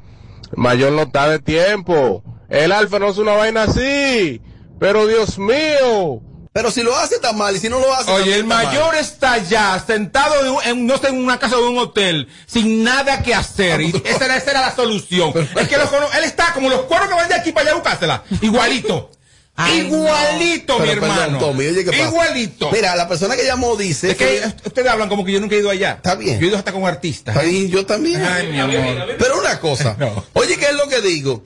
[0.55, 4.39] El mayor no está de tiempo, el alfa no es una vaina así,
[4.79, 6.21] pero Dios mío.
[6.53, 8.65] Pero si lo hace está mal y si no lo hace Oye, el está mal.
[8.67, 11.79] mayor está allá, sentado en, un- en- no sé, en una casa o en un
[11.79, 13.81] hotel, sin nada que hacer.
[13.81, 15.33] Y esa era, esa era la solución.
[15.59, 17.71] Es que lo cono- él está como los cuernos que van de aquí para allá
[17.71, 18.23] a buscársela.
[18.41, 19.09] Igualito.
[19.75, 21.39] Igualito, mi Pero perdón, hermano.
[21.39, 22.03] Tommy, oye, ¿qué pasa?
[22.09, 22.71] Igualito.
[22.71, 25.59] Mira, la persona que llamó dice Es que ustedes hablan como que yo nunca he
[25.59, 25.91] ido allá.
[25.93, 26.39] Está bien.
[26.39, 27.31] Yo he ido hasta como artista.
[27.31, 28.21] Está bien, yo también.
[28.23, 29.15] Ay, mi amor.
[29.19, 30.23] Pero una cosa, No.
[30.33, 31.43] oye, ¿qué es lo que digo?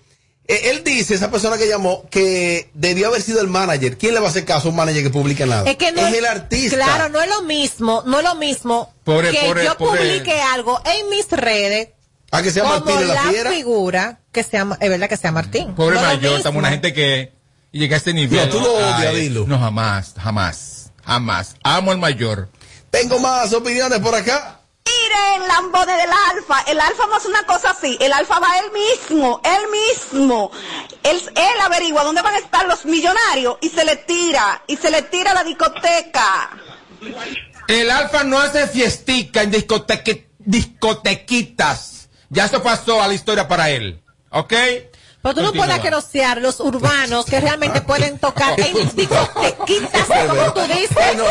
[0.49, 3.97] Eh, él dice, esa persona que llamó, que debió haber sido el manager.
[3.97, 5.69] ¿Quién le va a hacer caso a un manager que publica nada?
[5.69, 6.75] Es que no el artista.
[6.77, 9.99] Claro, no es lo mismo, no es lo mismo Pobre, que pobre, yo pobre.
[9.99, 11.89] publique algo en mis redes
[12.31, 13.51] A que sea como Martín en la fiera.
[13.51, 15.75] figura que sea, es verdad que sea Martín.
[15.75, 17.33] Pobre No es mayor, estamos una gente que
[17.71, 18.39] llega a este nivel.
[18.39, 19.45] No, tú lo odias, dilo.
[19.47, 21.55] No, jamás, jamás, jamás.
[21.63, 22.47] Amo al mayor.
[22.89, 24.56] Tengo más opiniones por acá.
[25.07, 26.61] Miren, lambones del alfa.
[26.67, 27.97] El alfa no es una cosa así.
[27.99, 30.51] El alfa va él mismo, él mismo.
[31.03, 31.21] Él,
[31.61, 35.33] averigua dónde van a estar los millonarios y se le tira, y se le tira
[35.33, 36.49] la discoteca.
[37.67, 39.51] El alfa no hace fiestica en
[40.39, 42.09] discotequitas.
[42.29, 44.01] Ya eso pasó a la historia para él.
[44.29, 44.53] ¿Ok?
[45.27, 45.65] Pero tú no Continúa.
[45.65, 51.17] puedes aquerosear los urbanos que realmente pueden tocar en discotequitas, como tú dices.
[51.17, 51.25] No,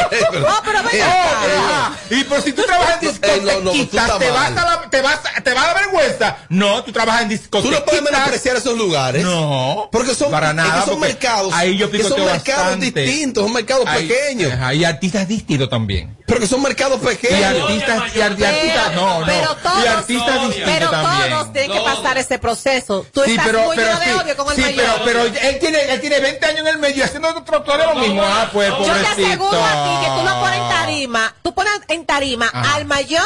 [0.65, 1.31] pero ven Eh, acá.
[1.71, 5.01] Ah, y por si tú trabajas en Eh, tú discotequitas, te, vas a la- te,
[5.01, 6.37] vas a- te va a dar vergüenza.
[6.51, 7.81] No, tú trabajas en Tú discotequitas.
[7.81, 9.23] no puedes menospreciar esos lugares.
[9.25, 9.89] No.
[9.91, 11.53] Porque son, Para nada, son mercados.
[11.55, 13.01] ahí yo que son mercados bastante.
[13.03, 14.53] distintos, son mercados Hay- pequeños.
[14.53, 16.16] ajá, y artistas distintos también.
[16.27, 17.63] Pero que son mercados pequeños.
[17.63, 19.27] artistas, y, ar- y artistas, no, no.
[19.27, 21.31] Pero todos, y artistas distintos pero también.
[21.31, 23.07] todos tienen que pasar ese proceso.
[23.13, 24.85] Tú Sí, estás pero, muy pero lleno de sí, odio con el sí, mayor.
[25.05, 27.95] pero, pero él tiene, él tiene 20 años en el medio haciendo otro todo lo
[27.95, 28.23] mismo.
[28.25, 31.73] Ah, pues, Yo te aseguro a ti que tú lo pones en tarima, tú pones
[31.89, 32.75] en tarima Ajá.
[32.75, 33.23] al mayor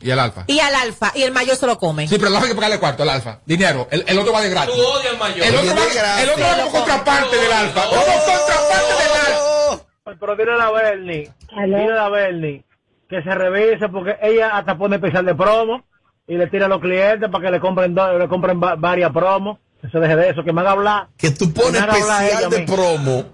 [0.00, 0.44] Y el alfa.
[0.46, 2.08] y al alfa, y el mayor se lo come.
[2.08, 3.40] Sí, pero el alfa hay que pagarle cuarto, el alfa.
[3.44, 3.88] Dinero.
[3.90, 4.74] El, el otro va de gratis.
[4.74, 5.46] Tú odias al mayor.
[5.46, 6.22] El otro va, gratis.
[6.24, 7.84] el otro va como contraparte del alfa.
[7.88, 9.53] Como contraparte del alfa.
[10.04, 11.30] Pero dile a la Bernie,
[11.64, 12.62] dile a la Bernie
[13.08, 15.82] que se revise porque ella hasta pone especial de promo
[16.26, 19.10] y le tira a los clientes para que le compren do- le compren va- varias
[19.12, 19.58] promos.
[19.80, 21.08] Que se deje de eso, que me haga hablar.
[21.18, 22.66] que tú pones Que especial de mí.
[22.66, 23.24] promo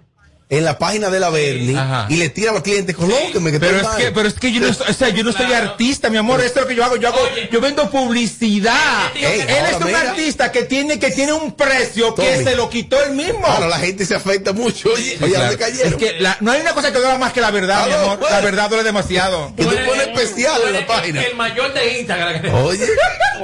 [0.50, 2.06] en la página de la Bernie Ajá.
[2.10, 3.96] y le tira a los clientes con que Pero es mal".
[3.98, 6.40] que, pero es que yo no, soy- o sea, yo no soy artista, mi amor.
[6.40, 6.96] Esto es lo que yo hago.
[6.96, 7.20] Yo hago,
[7.52, 9.12] yo vendo publicidad.
[9.14, 10.00] Ey, Él es un mira.
[10.10, 13.40] artista que tiene, que tiene un precio que se lo quitó él mismo.
[13.44, 14.90] Claro, la gente se afecta mucho.
[14.92, 15.44] Oye, Sí, oye, ¿a claro.
[15.52, 15.92] dónde cayeron?
[15.92, 18.18] Es que la- no hay una cosa que duela más que la verdad, mi amor.
[18.18, 18.32] pues.
[18.32, 19.54] La verdad duele demasiado.
[19.56, 21.22] que tú pones especial en la página.
[21.22, 22.54] El mayor de Instagram.
[22.64, 22.88] Oye,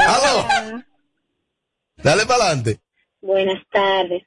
[0.00, 0.48] aló.
[1.98, 2.80] Dale para adelante.
[3.20, 4.22] Buenas tardes.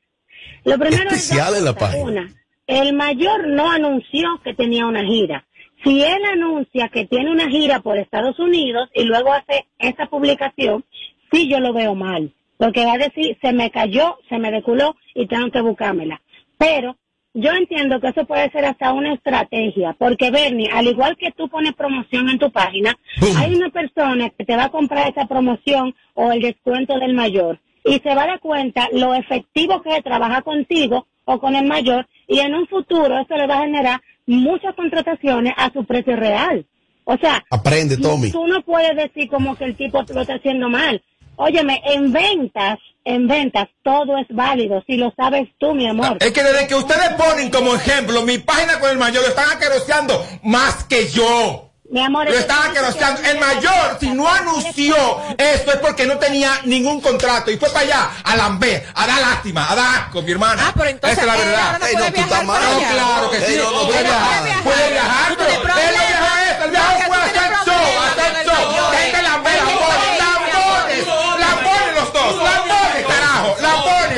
[0.63, 2.33] Lo primero Especial es en la página.
[2.69, 5.43] El mayor no anunció que tenía una gira.
[5.83, 10.85] Si él anuncia que tiene una gira por Estados Unidos y luego hace esa publicación,
[11.31, 12.31] sí yo lo veo mal.
[12.57, 16.21] Porque va a decir, se me cayó, se me deculó y tengo que buscármela.
[16.59, 16.95] Pero
[17.33, 19.95] yo entiendo que eso puede ser hasta una estrategia.
[19.97, 22.95] Porque Bernie, al igual que tú pones promoción en tu página,
[23.39, 27.59] hay una persona que te va a comprar esa promoción o el descuento del mayor
[27.83, 31.67] y se va a dar cuenta lo efectivo que es trabajar contigo o con el
[31.67, 36.15] mayor y en un futuro eso le va a generar muchas contrataciones a su precio
[36.15, 36.65] real.
[37.03, 38.31] O sea, Aprende, Tommy.
[38.31, 41.03] tú no puedes decir como que el tipo lo está haciendo mal.
[41.35, 46.17] Óyeme, en ventas, en ventas todo es válido, si lo sabes tú, mi amor.
[46.19, 49.49] Es que desde que ustedes ponen como ejemplo mi página con el mayor, lo están
[49.55, 51.68] aqueroseando más que yo.
[51.91, 53.21] Mi amor, Lo es que están tú dices aqueroseando.
[53.23, 54.95] que- El mayor, si no anunció
[55.37, 59.19] esto es porque no tenía ningún contrato y fue para allá a lamber, a dar
[59.19, 60.67] lástima, a dar asco, mi hermana.
[60.67, 61.65] Ah, pero entonces Esa es la verdad.
[61.65, 62.59] ahora no Ey, no, tú estás viajar mal.
[62.59, 62.91] para No, allá.
[62.91, 63.55] claro que sí.
[63.57, 64.63] no, no, puede viajar.
[64.63, 65.58] Puede viajar, pero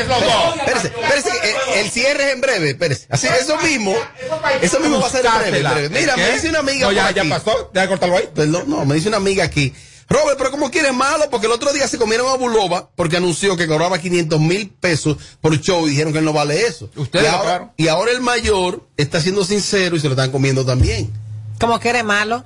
[0.01, 3.07] Espérese, espérese, que, eh, el cierre es en breve, espérese.
[3.09, 3.95] Así, eso mismo,
[4.61, 5.89] eso mismo va a ser en breve, en breve.
[5.89, 7.29] Mira, me dice una amiga No, ya, por ya aquí.
[7.29, 8.29] pasó, ya cortarlo ahí.
[8.33, 9.73] Perdón, no, me dice una amiga aquí.
[10.09, 11.29] Robert, pero ¿cómo quieres malo?
[11.29, 15.15] Porque el otro día se comieron a Bulova porque anunció que cobraba 500 mil pesos
[15.39, 16.89] por show y dijeron que él no vale eso.
[16.97, 20.31] Ustedes y lo ahora, y ahora el mayor está siendo sincero y se lo están
[20.31, 21.09] comiendo también.
[21.61, 22.43] Como que eres malo.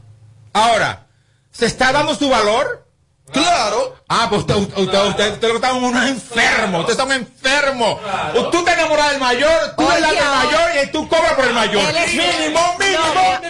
[0.54, 1.08] Ahora,
[1.52, 2.85] ¿se está dando su valor?
[3.32, 3.96] Claro.
[4.08, 6.80] Ah, pues usted, usted, usted, usted, usted está es un enfermo.
[6.80, 8.00] Usted está un enfermo.
[8.52, 11.84] Tú te enamoras del mayor, tú al ahora- mayor y tú cobras por el mayor.
[12.08, 13.04] Mínimo, mínimo.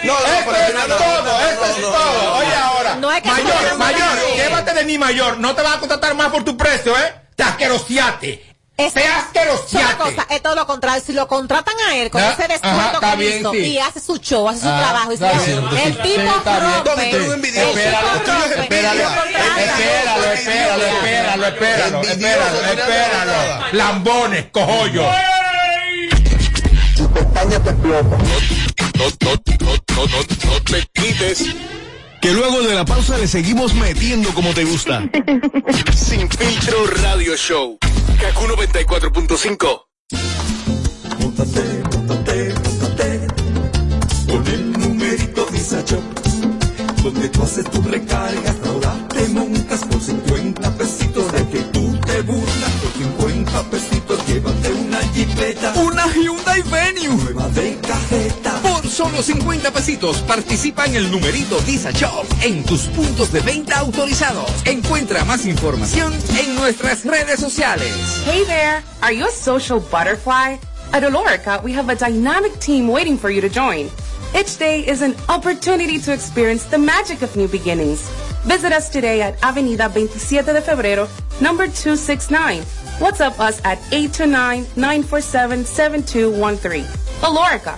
[0.03, 2.33] No, no, Esto es todo, esto es todo.
[2.37, 2.95] Oye, ahora.
[2.95, 5.37] No es que tú te mayor, mayor, llévate de mi mayor.
[5.39, 7.13] No te van a contratar más por tu precio, ¿eh?
[7.35, 8.54] Te asquerosiate.
[8.77, 9.95] Es, ¡Qué es una asquerosiate!
[9.97, 11.01] cosa, es todo lo contrario.
[11.05, 13.57] Si lo contratan a él con Ah, ese ajá, descuento está que bien, hizo sí.
[13.59, 16.27] y hace su show, hace su Ah, trabajo, y se bien, el sí, tipo bien.
[16.27, 16.35] rompe.
[16.35, 23.33] Espéralo, rompe, espéralo, espéralo, espéralo, espéralo, espéralo, espéralo, espéralo.
[23.71, 25.05] Lambones, cojollo.
[26.97, 28.17] Tu pestaña te explota.
[28.17, 31.45] No, no, no, no, no, no te quites.
[32.21, 35.03] Que luego de la pausa le seguimos metiendo como te gusta.
[35.95, 37.77] Sin filtro radio show.
[38.19, 39.81] Kaku 94.5.
[44.27, 46.03] Con el numerito Visa Shop,
[47.03, 52.21] donde tú haces tu recarga, ahora te montas por 50 pesitos de que tú te
[52.21, 52.71] burlas.
[52.81, 55.73] Por 50 pesitos llévate una jipeta.
[55.81, 57.15] Una Hyundai Venue.
[57.23, 58.61] Nueva de cajeta.
[58.95, 64.49] Solo 50 pesitos participa en el numerito Visa Shop en tus puntos de venta autorizados.
[64.63, 67.91] Encuentra más información en nuestras redes sociales.
[68.25, 68.81] Hey there!
[69.01, 70.57] Are you a social butterfly?
[70.93, 73.89] At Olorica, we have a dynamic team waiting for you to join.
[74.33, 78.09] Each day is an opportunity to experience the magic of new beginnings.
[78.45, 81.09] Visit us today at Avenida 27 de Febrero,
[81.41, 82.63] number 269.
[82.99, 86.85] WhatsApp us at 829-947-7213.
[87.19, 87.77] Olorica,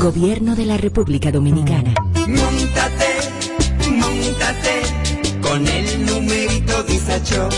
[0.00, 1.92] Gobierno de la República Dominicana.
[2.26, 3.10] Montate,
[3.90, 4.80] montate
[5.42, 7.52] con el numerito Visa Shop,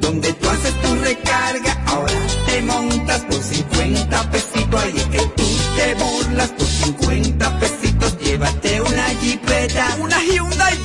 [0.00, 5.44] donde tú haces tu recarga, ahora te montas por 50 pesitos, ahí es que tú
[5.74, 10.78] te burlas por 50 pesitos, llévate una jipeta, Una Hyundai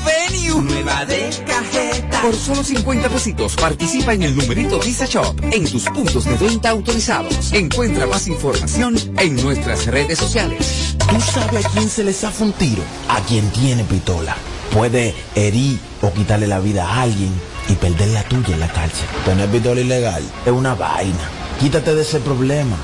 [0.61, 2.21] Nueva de cajeta.
[2.21, 6.69] Por solo 50 pesitos participa en el numerito Visa Shop en tus puntos de venta
[6.69, 7.51] autorizados.
[7.53, 10.95] Encuentra más información en nuestras redes sociales.
[11.09, 12.83] ¿Tú sabes a quién se le zafa un tiro?
[13.09, 14.35] A quien tiene pistola.
[14.73, 17.31] Puede herir o quitarle la vida a alguien
[17.69, 19.07] y perder la tuya en la cárcel.
[19.25, 21.29] Tener pistola ilegal es una vaina.
[21.59, 22.77] Quítate de ese problema.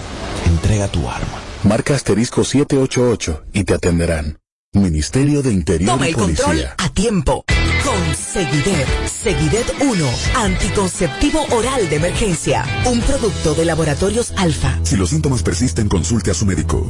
[0.45, 1.39] Entrega tu arma.
[1.63, 4.40] Marca asterisco 788 y te atenderán.
[4.73, 6.75] Ministerio de Interior Toma y el control Policía.
[6.77, 7.43] a tiempo.
[7.83, 8.87] Con Seguidet.
[9.05, 10.09] Seguidet 1.
[10.37, 12.63] Anticonceptivo oral de emergencia.
[12.85, 14.79] Un producto de laboratorios alfa.
[14.83, 16.89] Si los síntomas persisten, consulte a su médico.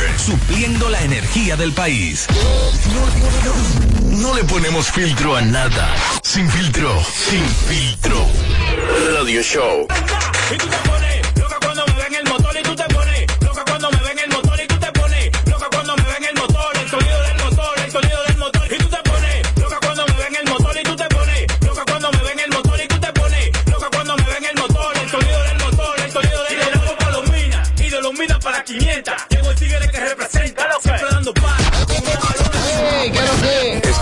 [0.17, 2.27] Supliendo la energía del país.
[4.03, 5.95] No le ponemos filtro a nada.
[6.23, 7.03] Sin filtro.
[7.03, 8.27] Sin filtro.
[9.13, 9.87] Radio Show.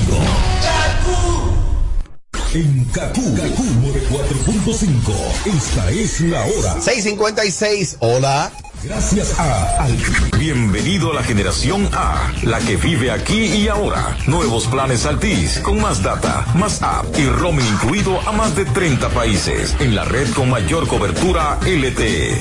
[2.53, 5.57] En Kaku, Kaku 94.5.
[5.57, 6.79] Esta es la hora.
[6.79, 7.97] 656.
[8.01, 8.51] Hola.
[8.87, 9.97] Gracias a Al.
[10.37, 14.15] Bienvenido a la generación A, la que vive aquí y ahora.
[14.27, 19.09] Nuevos planes Altis, con más data, más app y roaming incluido a más de 30
[19.09, 22.39] países, en la red con mayor cobertura LTE.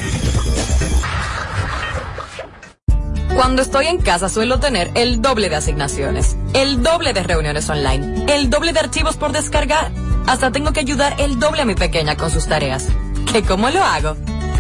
[3.35, 8.27] Cuando estoy en casa suelo tener el doble de asignaciones, el doble de reuniones online,
[8.29, 9.91] el doble de archivos por descargar.
[10.27, 12.87] Hasta tengo que ayudar el doble a mi pequeña con sus tareas.
[13.33, 14.17] ¿Que cómo lo hago?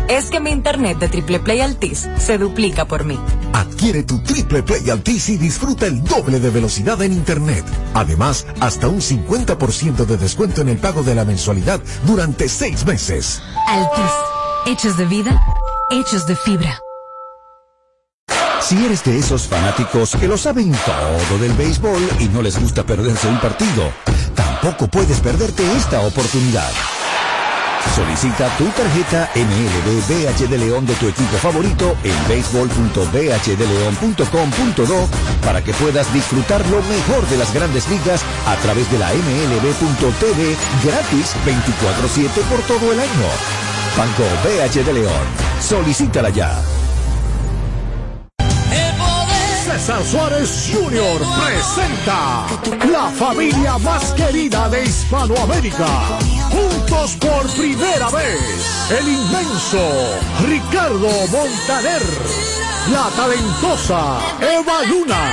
[0.08, 3.18] Es que mi internet de Triple Play Altis se duplica por mí.
[3.52, 7.64] Adquiere tu Triple Play Altis y disfruta el doble de velocidad en Internet.
[7.94, 13.42] Además, hasta un 50% de descuento en el pago de la mensualidad durante seis meses.
[13.66, 14.12] Altis.
[14.66, 15.40] Hechos de vida,
[15.90, 16.78] hechos de fibra.
[18.60, 22.82] Si eres de esos fanáticos que lo saben todo del béisbol y no les gusta
[22.82, 23.92] perderse un partido,
[24.34, 26.70] tampoco puedes perderte esta oportunidad.
[27.94, 35.08] Solicita tu tarjeta MLB BH de León de tu equipo favorito en béisbol.bhdeleon.com.do
[35.44, 40.56] para que puedas disfrutar lo mejor de las grandes ligas a través de la MLB.tv
[40.84, 43.28] gratis 24-7 por todo el año.
[43.96, 45.24] Banco BH de León.
[45.60, 46.60] Solicítala ya.
[49.64, 51.20] César Suárez Jr.
[51.44, 52.46] presenta
[52.90, 55.86] la familia más querida de Hispanoamérica.
[56.54, 59.80] Juntos por primera vez, el inmenso
[60.46, 62.02] Ricardo Montaner,
[62.92, 65.32] la talentosa Eva Luna,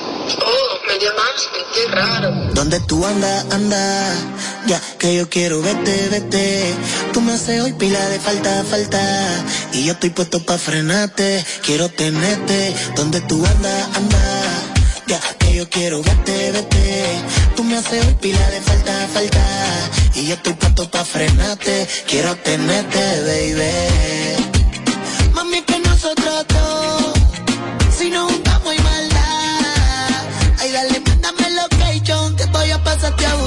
[0.39, 2.31] Oh, me llamaste, qué raro.
[2.53, 4.13] ¿Dónde tú andas, anda?
[4.67, 6.73] Ya que yo quiero verte, vete.
[7.13, 9.01] Tú me haces hoy pila de falta, falta.
[9.73, 11.43] Y yo estoy puesto pa' frenarte.
[11.63, 12.75] Quiero tenerte.
[12.95, 14.19] ¿Dónde tú andas, anda?
[15.07, 17.05] Ya que yo quiero verte, vete.
[17.55, 19.45] Tú me haces hoy pila de falta, falta.
[20.15, 21.87] Y yo estoy puesto pa' frenarte.
[22.07, 24.51] Quiero tenerte, baby.
[25.33, 25.81] Mami, que
[28.17, 28.50] juntamos
[32.83, 33.40] location que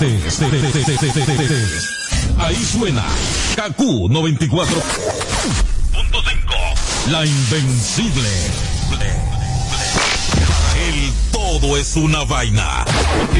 [0.00, 1.90] estés, estés, estés.
[2.38, 3.04] Ahí suena
[3.54, 3.80] KQ
[4.10, 7.10] 94.5.
[7.10, 8.28] La invencible.
[10.86, 12.84] El todo es una vaina.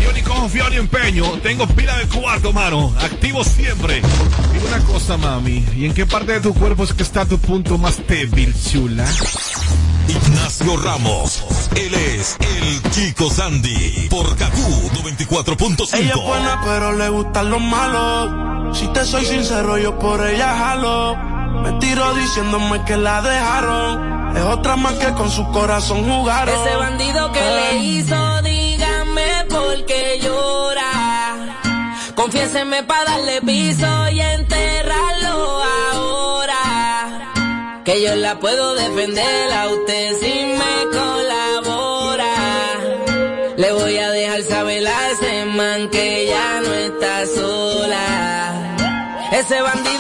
[0.03, 1.33] Yo ni confío ni empeño.
[1.43, 2.95] Tengo pila de cuarto, mano.
[3.01, 4.01] Activo siempre.
[4.53, 5.65] Dime una cosa, mami.
[5.77, 9.07] ¿Y en qué parte de tu cuerpo es que está tu punto más débil, chula?
[10.09, 11.43] Ignacio Ramos.
[11.75, 14.09] Él es el Chico Sandy.
[14.11, 14.57] Por KQ
[15.03, 15.95] 94.5.
[15.99, 18.79] Ella es buena, pero le gustan los malos.
[18.79, 21.17] Si te soy sincero, yo por ella jalo.
[21.63, 24.37] Me tiro diciéndome que la dejaron.
[24.37, 26.55] Es otra más que con su corazón jugaron.
[26.55, 31.57] Ese bandido que le hizo, dígame por qué llora.
[32.15, 35.63] Confiéseme para darle piso y enterrarlo
[35.93, 37.33] ahora.
[37.85, 40.91] Que yo la puedo defender a usted si me
[49.47, 49.96] Ese bandido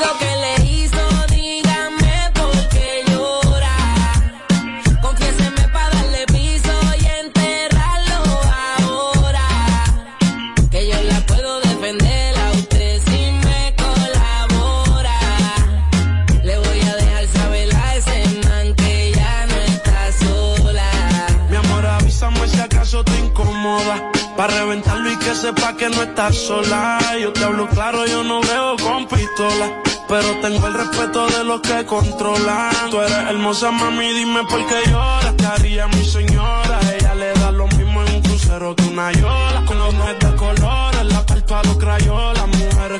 [26.16, 26.98] estás sola.
[27.20, 29.82] Yo te hablo claro, yo no veo con pistola.
[30.08, 32.90] Pero tengo el respeto de los que controlan.
[32.90, 35.34] Tú eres hermosa, mami, dime por qué lloras.
[35.36, 36.80] ¿Qué haría mi señora?
[36.94, 39.62] Ella le da lo mismo en un crucero que una yola.
[39.66, 42.35] Con los de colores, la palpa los crayolas.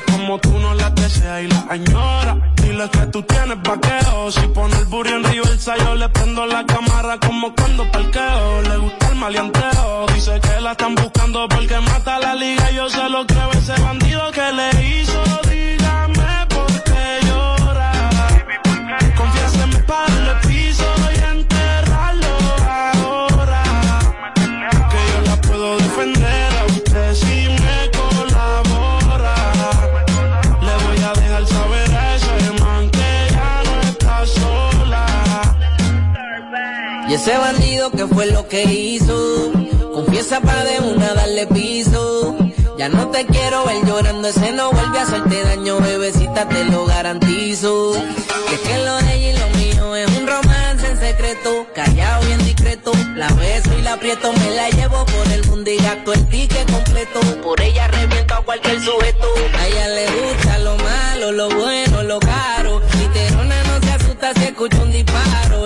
[0.05, 2.37] Como tú no las deseas y las añora.
[2.61, 4.31] Dile que tú tienes vaqueo.
[4.31, 8.61] Si pone el burro en río el yo le prendo la cámara como cuando parqueo.
[8.61, 10.05] Le gusta el maleanteo.
[10.13, 12.71] Dice que la están buscando porque mata la liga.
[12.71, 15.37] Yo se lo creo ese bandido que le hizo.
[37.09, 39.51] Y ese bandido que fue lo que hizo,
[39.93, 42.35] confiesa para de una darle piso.
[42.77, 46.85] Ya no te quiero ver llorando, ese no vuelve a hacerte daño, bebecita, te lo
[46.85, 47.93] garantizo.
[48.49, 52.27] Que es que lo de ella y lo mío es un romance en secreto, callado
[52.27, 52.91] y en discreto.
[53.15, 56.69] La beso y la aprieto, me la llevo por el mundo y gasto el ticket
[56.71, 57.19] completo.
[57.41, 59.27] Por ella reviento a cualquier sujeto.
[59.57, 62.81] A ella le gusta lo malo, lo bueno, lo caro.
[62.99, 65.65] Literona no se asusta si escucha un disparo.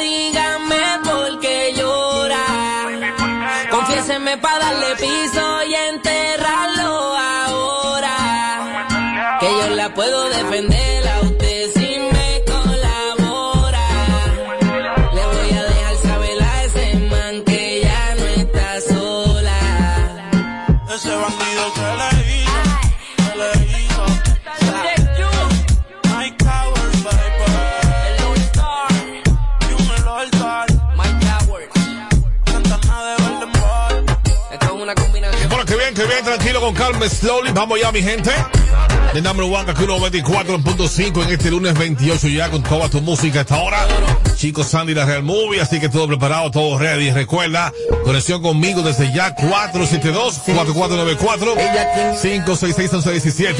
[4.39, 8.15] Para darle piso y enterrarlo ahora.
[9.41, 10.80] Que yo la puedo defender
[36.73, 37.51] con slowly.
[37.51, 38.31] Vamos ya, mi gente.
[39.13, 43.55] The number one, Kaku 94.5 en este lunes 28 ya con toda tu música hasta
[43.55, 43.85] ahora.
[44.37, 47.11] Chicos, Sandy, la Real Movie, así que todo preparado, todo ready.
[47.11, 47.73] Recuerda,
[48.05, 51.57] conexión conmigo desde ya 472-4494,
[52.21, 53.55] 566-1117.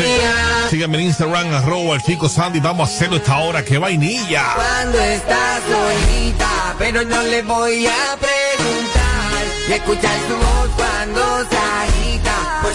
[0.70, 2.62] Sígueme en Instagram, arroba el chico Sandy.
[2.62, 4.54] Vamos a hacerlo esta hora, que vainilla.
[4.56, 9.12] Cuando estás solita, pero no le voy a preguntar.
[9.68, 12.01] Y escuchar su voz cuando agita,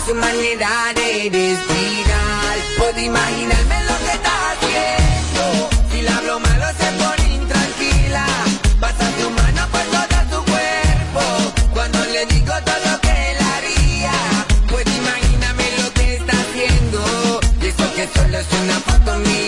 [0.04, 2.56] su manera de respirar.
[2.78, 5.70] Puedo imaginarme lo que está haciendo.
[5.90, 8.26] Si la hablo malo se pone intranquila.
[8.80, 11.52] Pasa su mano por todo su cuerpo.
[11.72, 14.12] Cuando le digo todo lo que él haría.
[14.68, 17.40] Puedo imaginarme lo que está haciendo.
[17.62, 19.45] Y eso que solo es una foto mía.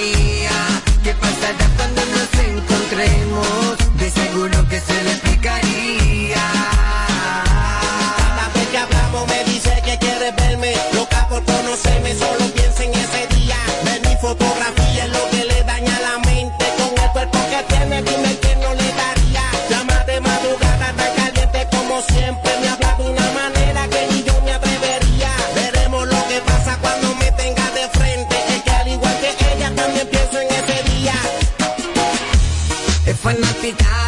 [33.68, 34.07] olvidar.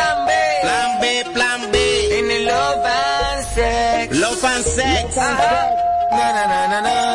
[0.00, 0.30] plan B.
[0.62, 1.76] Plan B, plan B.
[2.18, 4.16] En el Love and Sex.
[4.18, 5.16] Love and Sex.
[5.16, 5.16] Love and sex.
[5.16, 5.90] Uh -huh.
[6.10, 7.09] na, na, na,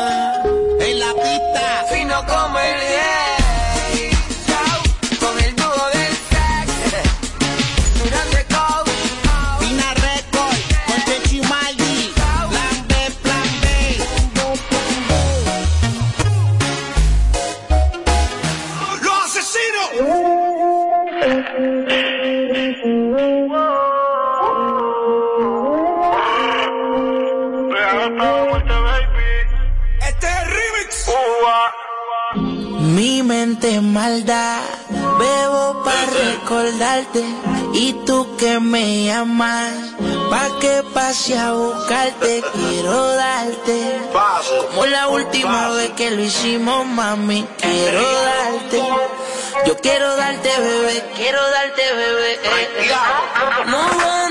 [37.78, 39.70] Y tú que me llamas,
[40.30, 44.00] pa' que pase a buscarte, quiero darte.
[44.70, 48.82] Como la última vez que lo hicimos, mami, quiero darte.
[49.66, 52.40] Yo quiero darte, bebé, quiero darte, bebé.
[53.66, 54.26] No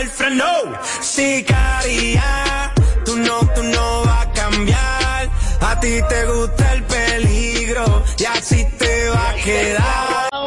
[0.00, 0.52] el freno.
[1.00, 2.72] Sicaria,
[3.04, 5.30] tú no, tú no vas a cambiar.
[5.60, 10.27] A ti te gusta el peligro y así te va a quedar.